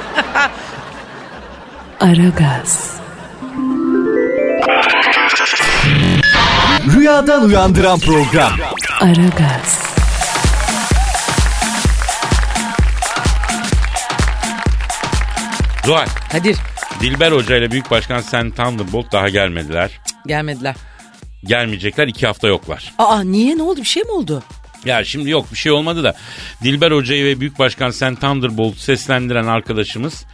[2.00, 2.96] Aragaz,
[6.96, 8.52] Rüyadan uyandıran program.
[9.00, 9.80] Aragaz,
[15.84, 16.56] Zuhal, Kadir
[17.00, 19.90] Dilber Hoca ile Büyük Başkan Sen Thunderbolt daha gelmediler.
[20.26, 20.74] gelmediler.
[21.44, 22.94] Gelmeyecekler iki hafta yoklar.
[22.98, 24.42] Aa niye ne oldu bir şey mi oldu?
[24.84, 26.14] Ya şimdi yok bir şey olmadı da
[26.64, 30.24] Dilber Hoca'yı ve Büyük Başkan Sen Thunderbolt'u seslendiren arkadaşımız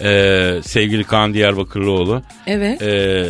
[0.00, 2.82] eee, sevgili Kaan Diyarbakırlıoğlu Evet.
[2.82, 3.26] eee,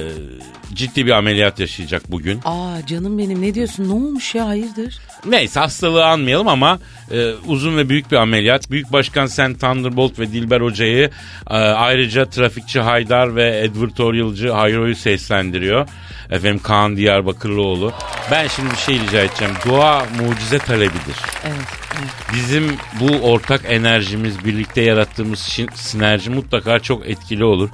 [0.74, 2.40] ciddi bir ameliyat yaşayacak bugün.
[2.44, 4.98] Aa canım benim ne diyorsun ne olmuş ya hayırdır?
[5.26, 6.78] Neyse hastalığı anmayalım ama
[7.10, 8.70] e, uzun ve büyük bir ameliyat.
[8.70, 11.10] Büyük Başkan Sen Thunderbolt ve Dilber Hoca'yı
[11.50, 15.88] e, ayrıca trafikçi Haydar ve advertorialcı Hayro'yu seslendiriyor.
[16.30, 17.92] Efendim Kaan Diyarbakırlıoğlu.
[18.30, 19.54] Ben şimdi bir şey rica edeceğim.
[19.68, 21.16] Dua mucize talebidir.
[21.44, 21.56] Evet.
[22.00, 22.10] evet.
[22.34, 27.70] Bizim bu ortak enerjimiz, birlikte yarattığımız sinerji mutlaka çok etkili olur.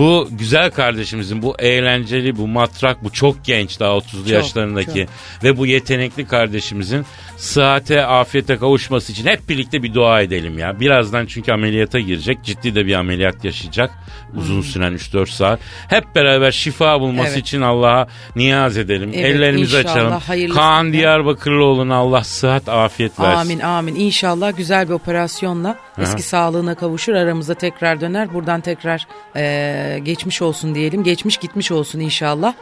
[0.00, 5.06] Bu güzel kardeşimizin, bu eğlenceli, bu matrak, bu çok genç daha 30'lu Çok, yaşlarındaki
[5.42, 10.80] ve bu yetenekli kardeşimizin sıhhate, afiyete kavuşması için hep birlikte bir dua edelim ya.
[10.80, 13.90] Birazdan çünkü ameliyata girecek, ciddi de bir ameliyat yaşayacak.
[14.36, 15.60] Uzun süren 3-4 saat.
[15.88, 17.38] Hep beraber şifa bulması Evet.
[17.42, 19.10] için Allah'a niyaz edelim.
[19.14, 20.20] Evet, Ellerimizi açalım.
[20.54, 23.40] Kaan Diyarbakırlıoğlu'na Allah sıhhat, afiyet versin.
[23.40, 23.94] Amin amin.
[23.94, 27.12] İnşallah güzel bir operasyonla eski sağlığına kavuşur.
[27.12, 28.34] Aramıza tekrar döner.
[28.34, 31.04] Buradan tekrar eee, geçmiş olsun diyelim.
[31.04, 32.54] Geçmiş gitmiş olsun inşallah.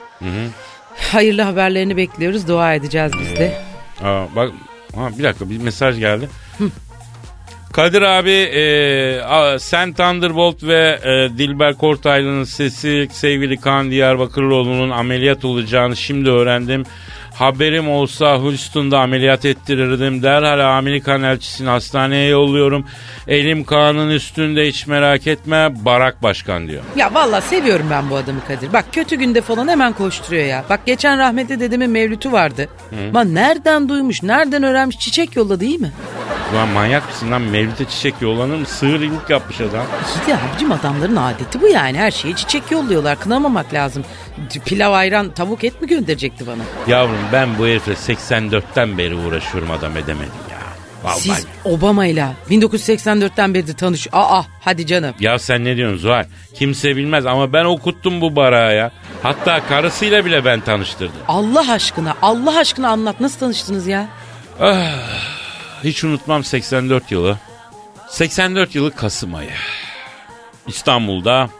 [1.12, 2.48] Hayırlı haberlerini bekliyoruz.
[2.48, 3.62] Dua edeceğiz biz de.
[4.02, 4.52] Aa, bak
[4.94, 6.28] ha, bir dakika bir mesaj geldi.
[7.72, 15.96] Kadir abi e, sen Thunderbolt ve e, Dilber Kortaylı'nın sesi sevgili Kaan Diyarbakırlıoğlu'nun ameliyat olacağını
[15.96, 16.84] şimdi öğrendim.
[17.38, 20.22] Haberim olsa Houston'da ameliyat ettirirdim.
[20.22, 22.84] Derhal Amerikan elçisini hastaneye yolluyorum.
[23.28, 25.68] Elim Kaan'ın üstünde hiç merak etme.
[25.84, 26.82] Barak Başkan diyor.
[26.96, 28.72] Ya valla seviyorum ben bu adamı Kadir.
[28.72, 30.64] Bak kötü günde falan hemen koşturuyor ya.
[30.70, 32.68] Bak geçen rahmetli dedemin mevlütü vardı.
[33.14, 35.92] Lan nereden duymuş, nereden öğrenmiş çiçek yolladı iyi mi?
[36.52, 37.42] Ulan manyak mısın lan?
[37.42, 38.66] Mevlüt'e çiçek yollanır mı?
[38.66, 39.86] Sığır iyilik yapmış adam.
[40.26, 41.98] İyi de abicim adamların adeti bu yani.
[41.98, 43.20] Her şeye çiçek yolluyorlar.
[43.20, 44.04] Kınamamak lazım.
[44.64, 46.62] Pilav, ayran, tavuk et mi gönderecekti bana?
[46.86, 50.58] Yavrum ben bu herifle 84'ten beri uğraşıyorum adam edemedim ya.
[51.04, 51.20] Vallahi.
[51.20, 54.08] Siz Obama'yla 1984'ten beri de tanış.
[54.12, 55.14] Aa hadi canım.
[55.20, 56.24] Ya sen ne diyorsun Zuhal?
[56.54, 58.90] Kimse bilmez ama ben okuttum bu barağı ya.
[59.22, 61.16] Hatta karısıyla bile ben tanıştırdım.
[61.28, 64.06] Allah aşkına Allah aşkına anlat nasıl tanıştınız ya?
[65.84, 67.38] Hiç unutmam 84 yılı.
[68.08, 69.50] 84 yılı Kasım ayı.
[70.66, 71.50] İstanbul'da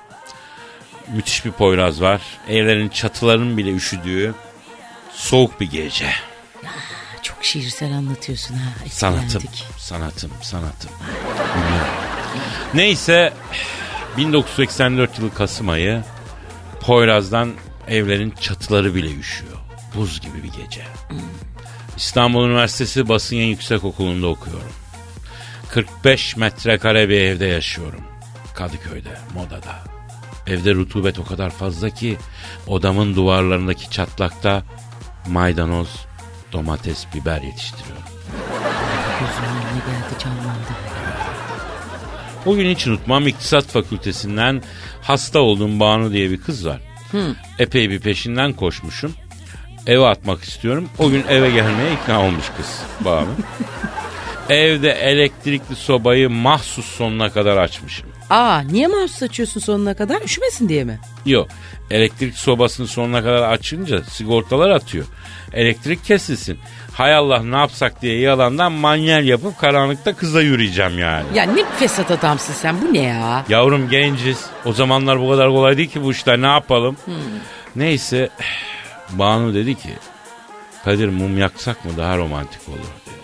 [1.08, 2.20] müthiş bir Poyraz var.
[2.48, 4.34] Evlerin çatılarının bile üşüdüğü
[5.12, 6.10] soğuk bir gece.
[7.22, 8.70] Çok şiirsel anlatıyorsun ha.
[8.90, 9.64] Sanatım, etkilendik.
[9.78, 10.90] sanatım, sanatım.
[11.56, 11.88] Bilmiyorum.
[12.74, 13.32] Neyse
[14.16, 16.04] 1984 yılı Kasım ayı
[16.80, 17.52] Poyraz'dan
[17.88, 19.56] evlerin çatıları bile üşüyor.
[19.94, 20.82] Buz gibi bir gece.
[21.98, 24.72] İstanbul Üniversitesi Basın Yayın Yüksekokulu'nda okuyorum.
[25.70, 28.00] 45 metrekare bir evde yaşıyorum.
[28.54, 29.78] Kadıköy'de, Moda'da.
[30.46, 32.16] Evde rutubet o kadar fazla ki
[32.66, 34.62] odamın duvarlarındaki çatlakta
[35.28, 35.88] maydanoz,
[36.52, 38.02] domates, biber yetiştiriyorum.
[39.20, 40.72] Gözümün önüne geldi canlandı.
[42.46, 44.62] Bugün hiç unutmam İktisat Fakültesinden
[45.02, 46.80] hasta olduğum Banu diye bir kız var.
[47.58, 49.14] Epey bir peşinden koşmuşum.
[49.86, 50.88] Eve atmak istiyorum.
[50.98, 53.28] O gün eve gelmeye ikna olmuş kız Banu.
[54.48, 58.08] Evde elektrikli sobayı mahsus sonuna kadar açmışım.
[58.30, 60.22] Aa niye mahsus açıyorsun sonuna kadar?
[60.22, 60.98] Üşümesin diye mi?
[61.26, 61.48] Yok
[61.90, 65.06] elektrik sobasını sonuna kadar açınca sigortalar atıyor.
[65.52, 66.58] Elektrik kesilsin.
[66.94, 71.26] Hay Allah ne yapsak diye yalandan manyel yapıp karanlıkta kıza yürüyeceğim yani.
[71.34, 73.44] Ya ne fesat adamsın sen bu ne ya?
[73.48, 74.46] Yavrum genciz.
[74.64, 76.42] O zamanlar bu kadar kolay değil ki bu işler.
[76.42, 76.96] Ne yapalım?
[77.76, 78.28] Neyse.
[79.10, 79.90] Banu dedi ki.
[80.84, 83.14] Kadir mum yaksak mı daha romantik olur dedi.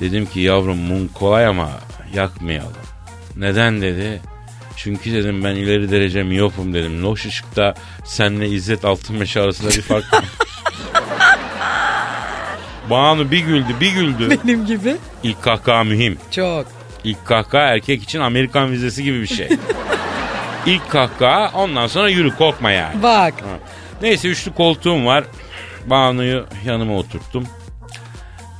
[0.00, 1.70] Dedim ki yavrum mum kolay ama
[2.14, 2.72] yakmayalım.
[3.36, 4.20] Neden dedi.
[4.76, 7.02] Çünkü dedim ben ileri derece miyopum dedim.
[7.02, 7.74] Loş ışıkta
[8.04, 10.24] senle İzzet Altınmeşe arasında bir fark var.
[12.90, 14.38] Banu bir güldü bir güldü.
[14.44, 14.96] Benim gibi.
[15.22, 16.18] İlk kahkaha mühim.
[16.30, 16.66] Çok.
[17.04, 19.48] İlk kahkaha erkek için Amerikan vizesi gibi bir şey.
[20.66, 23.02] İlk kahkaha ondan sonra yürü korkma yani.
[23.02, 23.34] Bak.
[23.40, 23.58] Ha.
[24.02, 25.24] Neyse üçlü koltuğum var.
[25.86, 27.46] Banu'yu yanıma oturttum.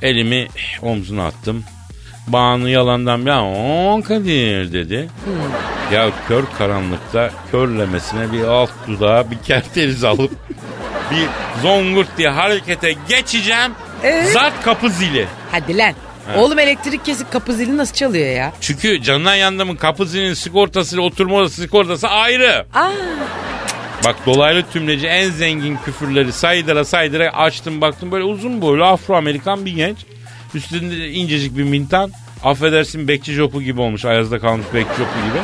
[0.01, 0.47] Elimi
[0.81, 1.63] omzuna attım.
[2.27, 5.09] Banu yalandan bir on Kadir dedi.
[5.93, 10.31] Ya kör karanlıkta körlemesine bir alt dudağa bir kerteriz alıp
[11.11, 11.27] bir
[11.61, 13.71] zongurt diye harekete geçeceğim.
[14.03, 14.23] Ee?
[14.33, 15.27] Zart kapı zili.
[15.51, 15.93] Hadi lan.
[16.35, 18.53] Oğlum elektrik kesik kapı zili nasıl çalıyor ya?
[18.61, 22.65] Çünkü canından yandımın kapı zilinin sigortasıyla oturma odası sigortası ayrı.
[22.73, 22.89] Aa.
[24.05, 29.65] Bak dolaylı tümleci en zengin küfürleri saydıra saydıra açtım baktım böyle uzun boylu Afro Amerikan
[29.65, 29.97] bir genç.
[30.53, 32.11] Üstünde incecik bir mintan.
[32.43, 34.05] Affedersin bekçi jopu gibi olmuş.
[34.05, 35.39] Ayazda kalmış bekçi jopu gibi.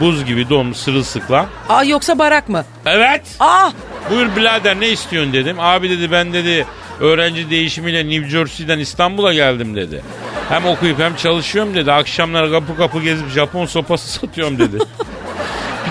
[0.00, 1.46] Buz gibi donmuş sırılsıklam.
[1.68, 2.64] Aa yoksa barak mı?
[2.86, 3.22] Evet.
[3.40, 3.70] Aa.
[4.10, 5.56] Buyur birader ne istiyorsun dedim.
[5.60, 6.66] Abi dedi ben dedi
[7.00, 10.02] öğrenci değişimiyle New Jersey'den İstanbul'a geldim dedi.
[10.48, 11.92] Hem okuyup hem çalışıyorum dedi.
[11.92, 14.78] Akşamları kapı kapı gezip Japon sopası satıyorum dedi.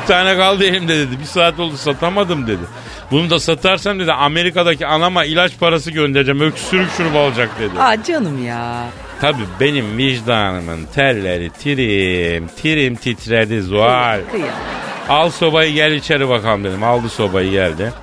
[0.07, 1.19] tane kaldı elimde dedi.
[1.19, 2.61] Bir saat oldu satamadım dedi.
[3.11, 6.41] Bunu da satarsam dedi Amerika'daki anama ilaç parası göndereceğim.
[6.41, 7.79] Öksürük şurubu alacak dedi.
[7.79, 8.87] Aa canım ya.
[9.21, 14.19] Tabii benim vicdanımın telleri tirim tirim titredi Zuhal.
[14.31, 14.49] Kıyam.
[15.09, 16.83] Al sobayı gel içeri bakalım dedim.
[16.83, 17.93] Aldı sobayı geldi.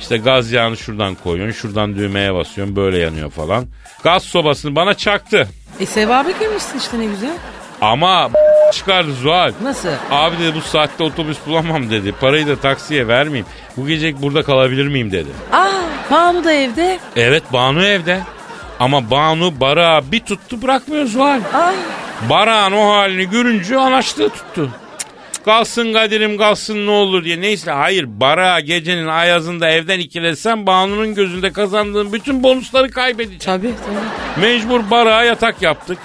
[0.00, 1.60] İşte gaz yağını şuradan koyuyorsun.
[1.60, 2.76] Şuradan düğmeye basıyorsun.
[2.76, 3.66] Böyle yanıyor falan.
[4.02, 5.48] Gaz sobasını bana çaktı.
[5.80, 7.36] E sevabı girmişsin işte ne güzel.
[7.80, 8.30] Ama
[8.72, 9.52] çıkardı Zuhal.
[9.62, 9.88] Nasıl?
[10.10, 12.12] Abi dedi bu saatte otobüs bulamam dedi.
[12.20, 13.46] Parayı da taksiye vermeyeyim.
[13.76, 15.28] Bu gece burada kalabilir miyim dedi.
[15.52, 15.68] Aa
[16.10, 16.98] Banu da evde.
[17.16, 18.20] Evet Banu evde.
[18.80, 21.40] Ama Banu Barak'ı bir tuttu bırakmıyor Zuhal.
[21.54, 21.72] Aa.
[22.30, 24.70] Barak'ın o halini görünce anaçlığı tuttu.
[25.44, 27.40] Kalsın Kadir'im kalsın ne olur diye.
[27.40, 33.60] Neyse hayır Barak'ı gecenin ayazında evden ikilesem Banu'nun gözünde kazandığım bütün bonusları kaybedeceğim.
[33.60, 34.46] Tabii tabii.
[34.46, 35.98] Mecbur Barak'a yatak yaptık.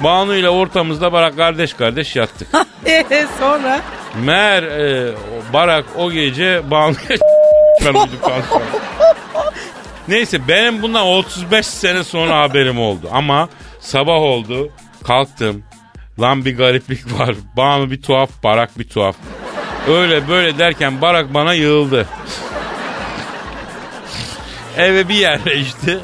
[0.00, 2.48] Banu ile ortamızda Barak kardeş kardeş yattık.
[2.86, 3.80] Eee sonra?
[4.24, 5.12] Meğer e,
[5.52, 7.18] Barak o gece Banu'ya.
[10.08, 13.08] Neyse benim bundan 35 sene sonra haberim oldu.
[13.12, 13.48] Ama
[13.80, 14.70] sabah oldu
[15.04, 15.62] kalktım.
[16.20, 17.34] Lan bir gariplik var.
[17.56, 19.16] Banu bir tuhaf, Barak bir tuhaf.
[19.88, 22.06] Öyle böyle derken Barak bana yığıldı.
[24.76, 25.98] Eve bir yerleşti.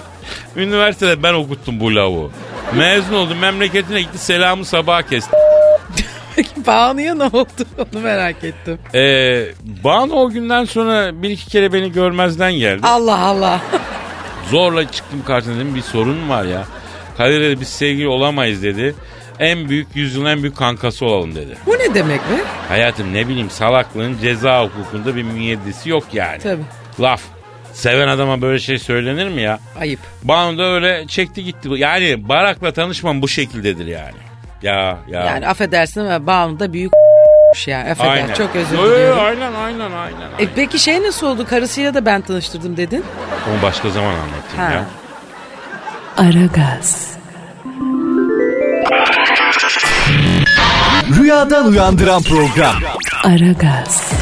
[0.56, 2.30] Üniversitede ben okuttum bu lavuğu.
[2.72, 5.36] Mezun oldum memleketine gitti selamı sabaha kesti.
[6.36, 8.78] Peki Banu'ya ne oldu onu merak ettim.
[8.94, 9.46] Ee,
[9.84, 12.86] Banu o günden sonra bir iki kere beni görmezden geldi.
[12.86, 13.60] Allah Allah.
[14.50, 16.64] Zorla çıktım karşısına dedim bir sorun var ya.
[17.16, 18.94] Kadir dedi biz sevgili olamayız dedi.
[19.38, 21.56] En büyük yüzyılın en büyük kankası olalım dedi.
[21.66, 22.42] Bu ne demek be?
[22.68, 26.38] Hayatım ne bileyim salaklığın ceza hukukunda bir müeyyidesi yok yani.
[26.38, 26.62] Tabii.
[27.00, 27.22] Laf.
[27.74, 29.58] Seven adama böyle şey söylenir mi ya?
[29.80, 30.00] Ayıp.
[30.22, 31.68] Banu da öyle çekti gitti.
[31.76, 34.16] Yani Barak'la tanışmam bu şekildedir yani.
[34.62, 35.24] Ya ya.
[35.24, 36.92] Yani affedersin ama Banu da büyük
[37.66, 38.10] yani affeder.
[38.10, 38.34] aynen.
[38.34, 39.24] Çok özür Yo, yo, diliyorum.
[39.24, 40.30] Aynen aynen aynen.
[40.38, 41.46] E peki şey nasıl oldu?
[41.46, 43.04] Karısıyla da ben tanıştırdım dedin.
[43.50, 44.72] Onu başka zaman anlatayım Ha.
[44.72, 44.84] ya.
[46.16, 47.14] Aragaz,
[51.20, 52.74] Rüyadan uyandıran program.
[53.24, 54.12] Aragaz,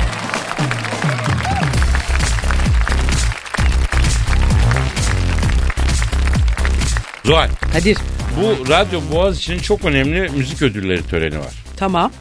[7.24, 7.98] Zuhal Kadir.
[8.36, 11.52] bu Radyo Boğaz için çok önemli müzik ödülleri töreni var.
[11.76, 12.12] Tamam.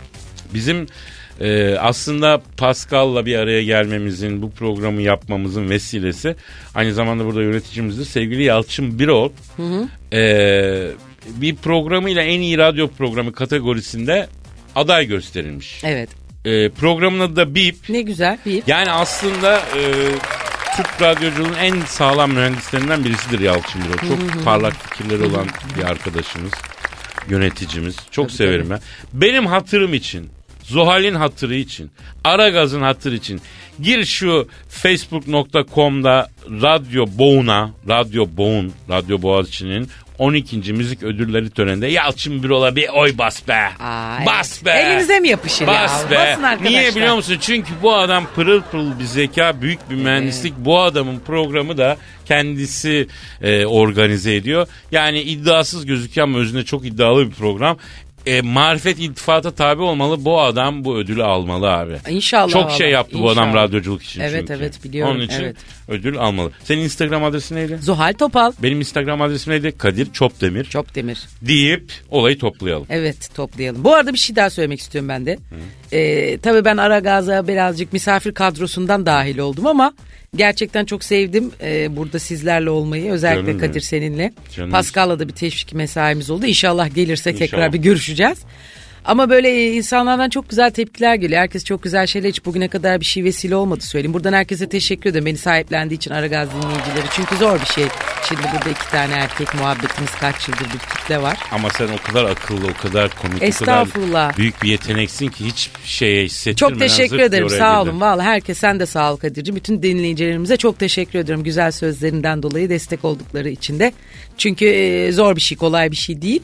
[0.54, 0.88] Bizim
[1.40, 6.36] e, aslında Pascal'la bir araya gelmemizin, bu programı yapmamızın vesilesi
[6.76, 8.06] aynı zamanda burada yöneticimizdir.
[8.06, 9.30] Sevgili Yalçın Birol
[10.14, 10.22] e,
[11.28, 14.28] bir programıyla en iyi radyo programı kategorisinde
[14.76, 15.84] aday gösterilmiş.
[15.84, 16.10] Evet.
[16.46, 17.90] E, programın adı da BIP.
[17.90, 18.38] Ne güzel.
[18.46, 18.64] Bir.
[18.68, 19.82] Yani aslında e,
[20.76, 24.08] Türk radyoculuğun en sağlam mühendislerinden birisidir Yalçın Birol.
[24.08, 25.48] Çok parlak fikirleri olan
[25.78, 26.52] bir arkadaşımız,
[27.30, 27.96] yöneticimiz.
[28.12, 28.80] Çok severim ben.
[29.14, 30.30] Benim hatırım için,
[30.64, 31.92] Zuhal'in hatırı için,
[32.24, 33.42] Aragaz'ın hatırı için
[33.82, 39.90] gir şu facebook.com'da Radyo Boğun'a, Radyo Boğun, Radyo Boğaziçi'nin
[40.22, 40.74] 12.
[40.74, 43.70] müzik ödülleri töreninde Yalçın Birol'a bir oy bas be.
[43.80, 44.66] Aa, bas evet.
[44.66, 44.80] be.
[44.80, 46.12] Elinize mi yapışır Bas ya?
[46.12, 46.16] be.
[46.16, 46.80] Basın arkadaşlar.
[46.80, 47.38] Niye biliyor musun?
[47.42, 50.54] Çünkü bu adam pırıl pırıl bir zeka, büyük bir mühendislik.
[50.58, 53.08] Bu adamın programı da kendisi
[53.42, 54.68] e, organize ediyor.
[54.92, 57.78] Yani iddiasız gözüküyor ama özünde çok iddialı bir program.
[58.26, 60.26] E, marifet iltifata tabi olmalı.
[60.26, 61.98] Bu adam bu ödülü almalı abi.
[62.10, 63.64] İnşallah Çok valla, şey yaptı bu adam inşallah.
[63.64, 64.54] radyoculuk için Evet, çünkü.
[64.54, 65.56] evet, biliyorum, Onun için evet.
[65.88, 66.52] ödül almalı.
[66.64, 67.78] Senin Instagram adresin neydi?
[67.82, 68.52] Zuhal Topal.
[68.64, 69.72] Benim Instagram adresim neydi?
[69.78, 70.64] Kadir Çopdemir.
[70.66, 71.20] Çok demir.
[71.42, 72.86] Deyip olayı toplayalım.
[72.90, 73.84] Evet toplayalım.
[73.84, 75.38] Bu arada bir şey daha söylemek istiyorum ben de.
[75.92, 79.94] Ee, tabii ben Aragaz'a birazcık misafir kadrosundan dahil oldum ama
[80.42, 83.12] gerçekten çok sevdim ee, burada sizlerle olmayı.
[83.12, 83.82] Özellikle Canım Kadir benim.
[83.82, 84.34] seninle.
[84.56, 84.72] Canım.
[84.72, 86.46] Pascal'la da bir teşvik mesaimiz oldu.
[86.46, 87.74] İnşallah gelirse tekrar İnşallah.
[87.74, 88.38] bir görüşeceğiz.
[89.06, 91.42] Ama böyle e, insanlardan çok güzel tepkiler geliyor.
[91.42, 94.14] Herkes çok güzel şeyler hiç bugüne kadar bir şey vesile olmadı söyleyeyim.
[94.14, 97.06] Buradan herkese teşekkür ederim beni sahiplendiği için Aragaz dinleyicileri.
[97.12, 97.86] Çünkü zor bir şey.
[98.28, 101.38] Şimdi burada iki tane erkek muhabbetimiz kaç yıldır bir kitle var.
[101.52, 105.70] Ama sen o kadar akıllı, o kadar komik, o kadar büyük bir yeteneksin ki hiç
[105.86, 108.02] şeye hissettirmeden Çok teşekkür ederim sağ olun.
[108.02, 109.56] Vallahi herkes sen de sağ ol Kadir'cim.
[109.56, 111.44] Bütün dinleyicilerimize çok teşekkür ediyorum.
[111.44, 113.94] Güzel sözlerinden dolayı destek oldukları için de.
[114.38, 116.42] Çünkü e, zor bir şey kolay bir şey değil.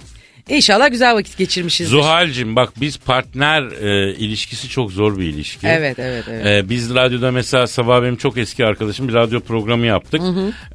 [0.50, 1.91] İnşallah güzel vakit geçirmişizdir.
[1.91, 5.68] Zuhal'cim bak biz partner e, ilişkisi çok zor bir ilişki.
[5.68, 6.45] Evet evet evet.
[6.66, 10.22] E, biz radyoda mesela sabah benim çok eski arkadaşım bir radyo programı yaptık.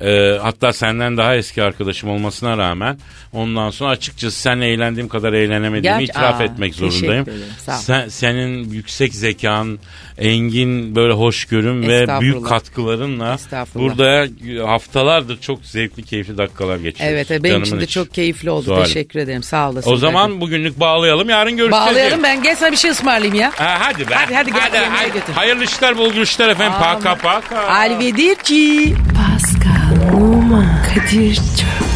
[0.00, 2.98] E, hatta senden daha eski arkadaşım olmasına rağmen
[3.32, 7.26] ondan sonra açıkçası seninle eğlendiğim kadar eğlenemediğimi Gerçi- itiraf Aa, etmek zorundayım.
[7.80, 9.78] Sen, senin yüksek zekan,
[10.18, 13.36] engin böyle hoşgörün ve büyük katkılarınla
[13.74, 14.26] burada
[14.68, 17.16] haftalardır çok zevkli keyifli dakikalar geçiriyoruz.
[17.16, 18.62] Evet benim Canımın için de çok keyifli oldu.
[18.64, 18.84] Zuhal'im.
[18.84, 19.42] Teşekkür ederim.
[19.42, 19.92] Sağ olasın.
[19.92, 21.28] O zaman bugünlük bağlayalım.
[21.28, 21.86] Yarın görüşeceğiz.
[21.90, 23.52] Bağlayalım ben gel sana bir şey ısmarlayayım ya.
[23.56, 24.14] Ha, hadi be.
[24.14, 25.32] Hadi, hadi, gel, yemeğe götür.
[25.34, 26.72] Hayırlı işler, bol görüşler efendim.
[26.80, 27.58] Paka paka.
[27.68, 28.94] Alvidirci.
[29.16, 31.91] Pascal, Oman, Kadir çok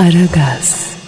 [0.00, 0.99] Aragaz.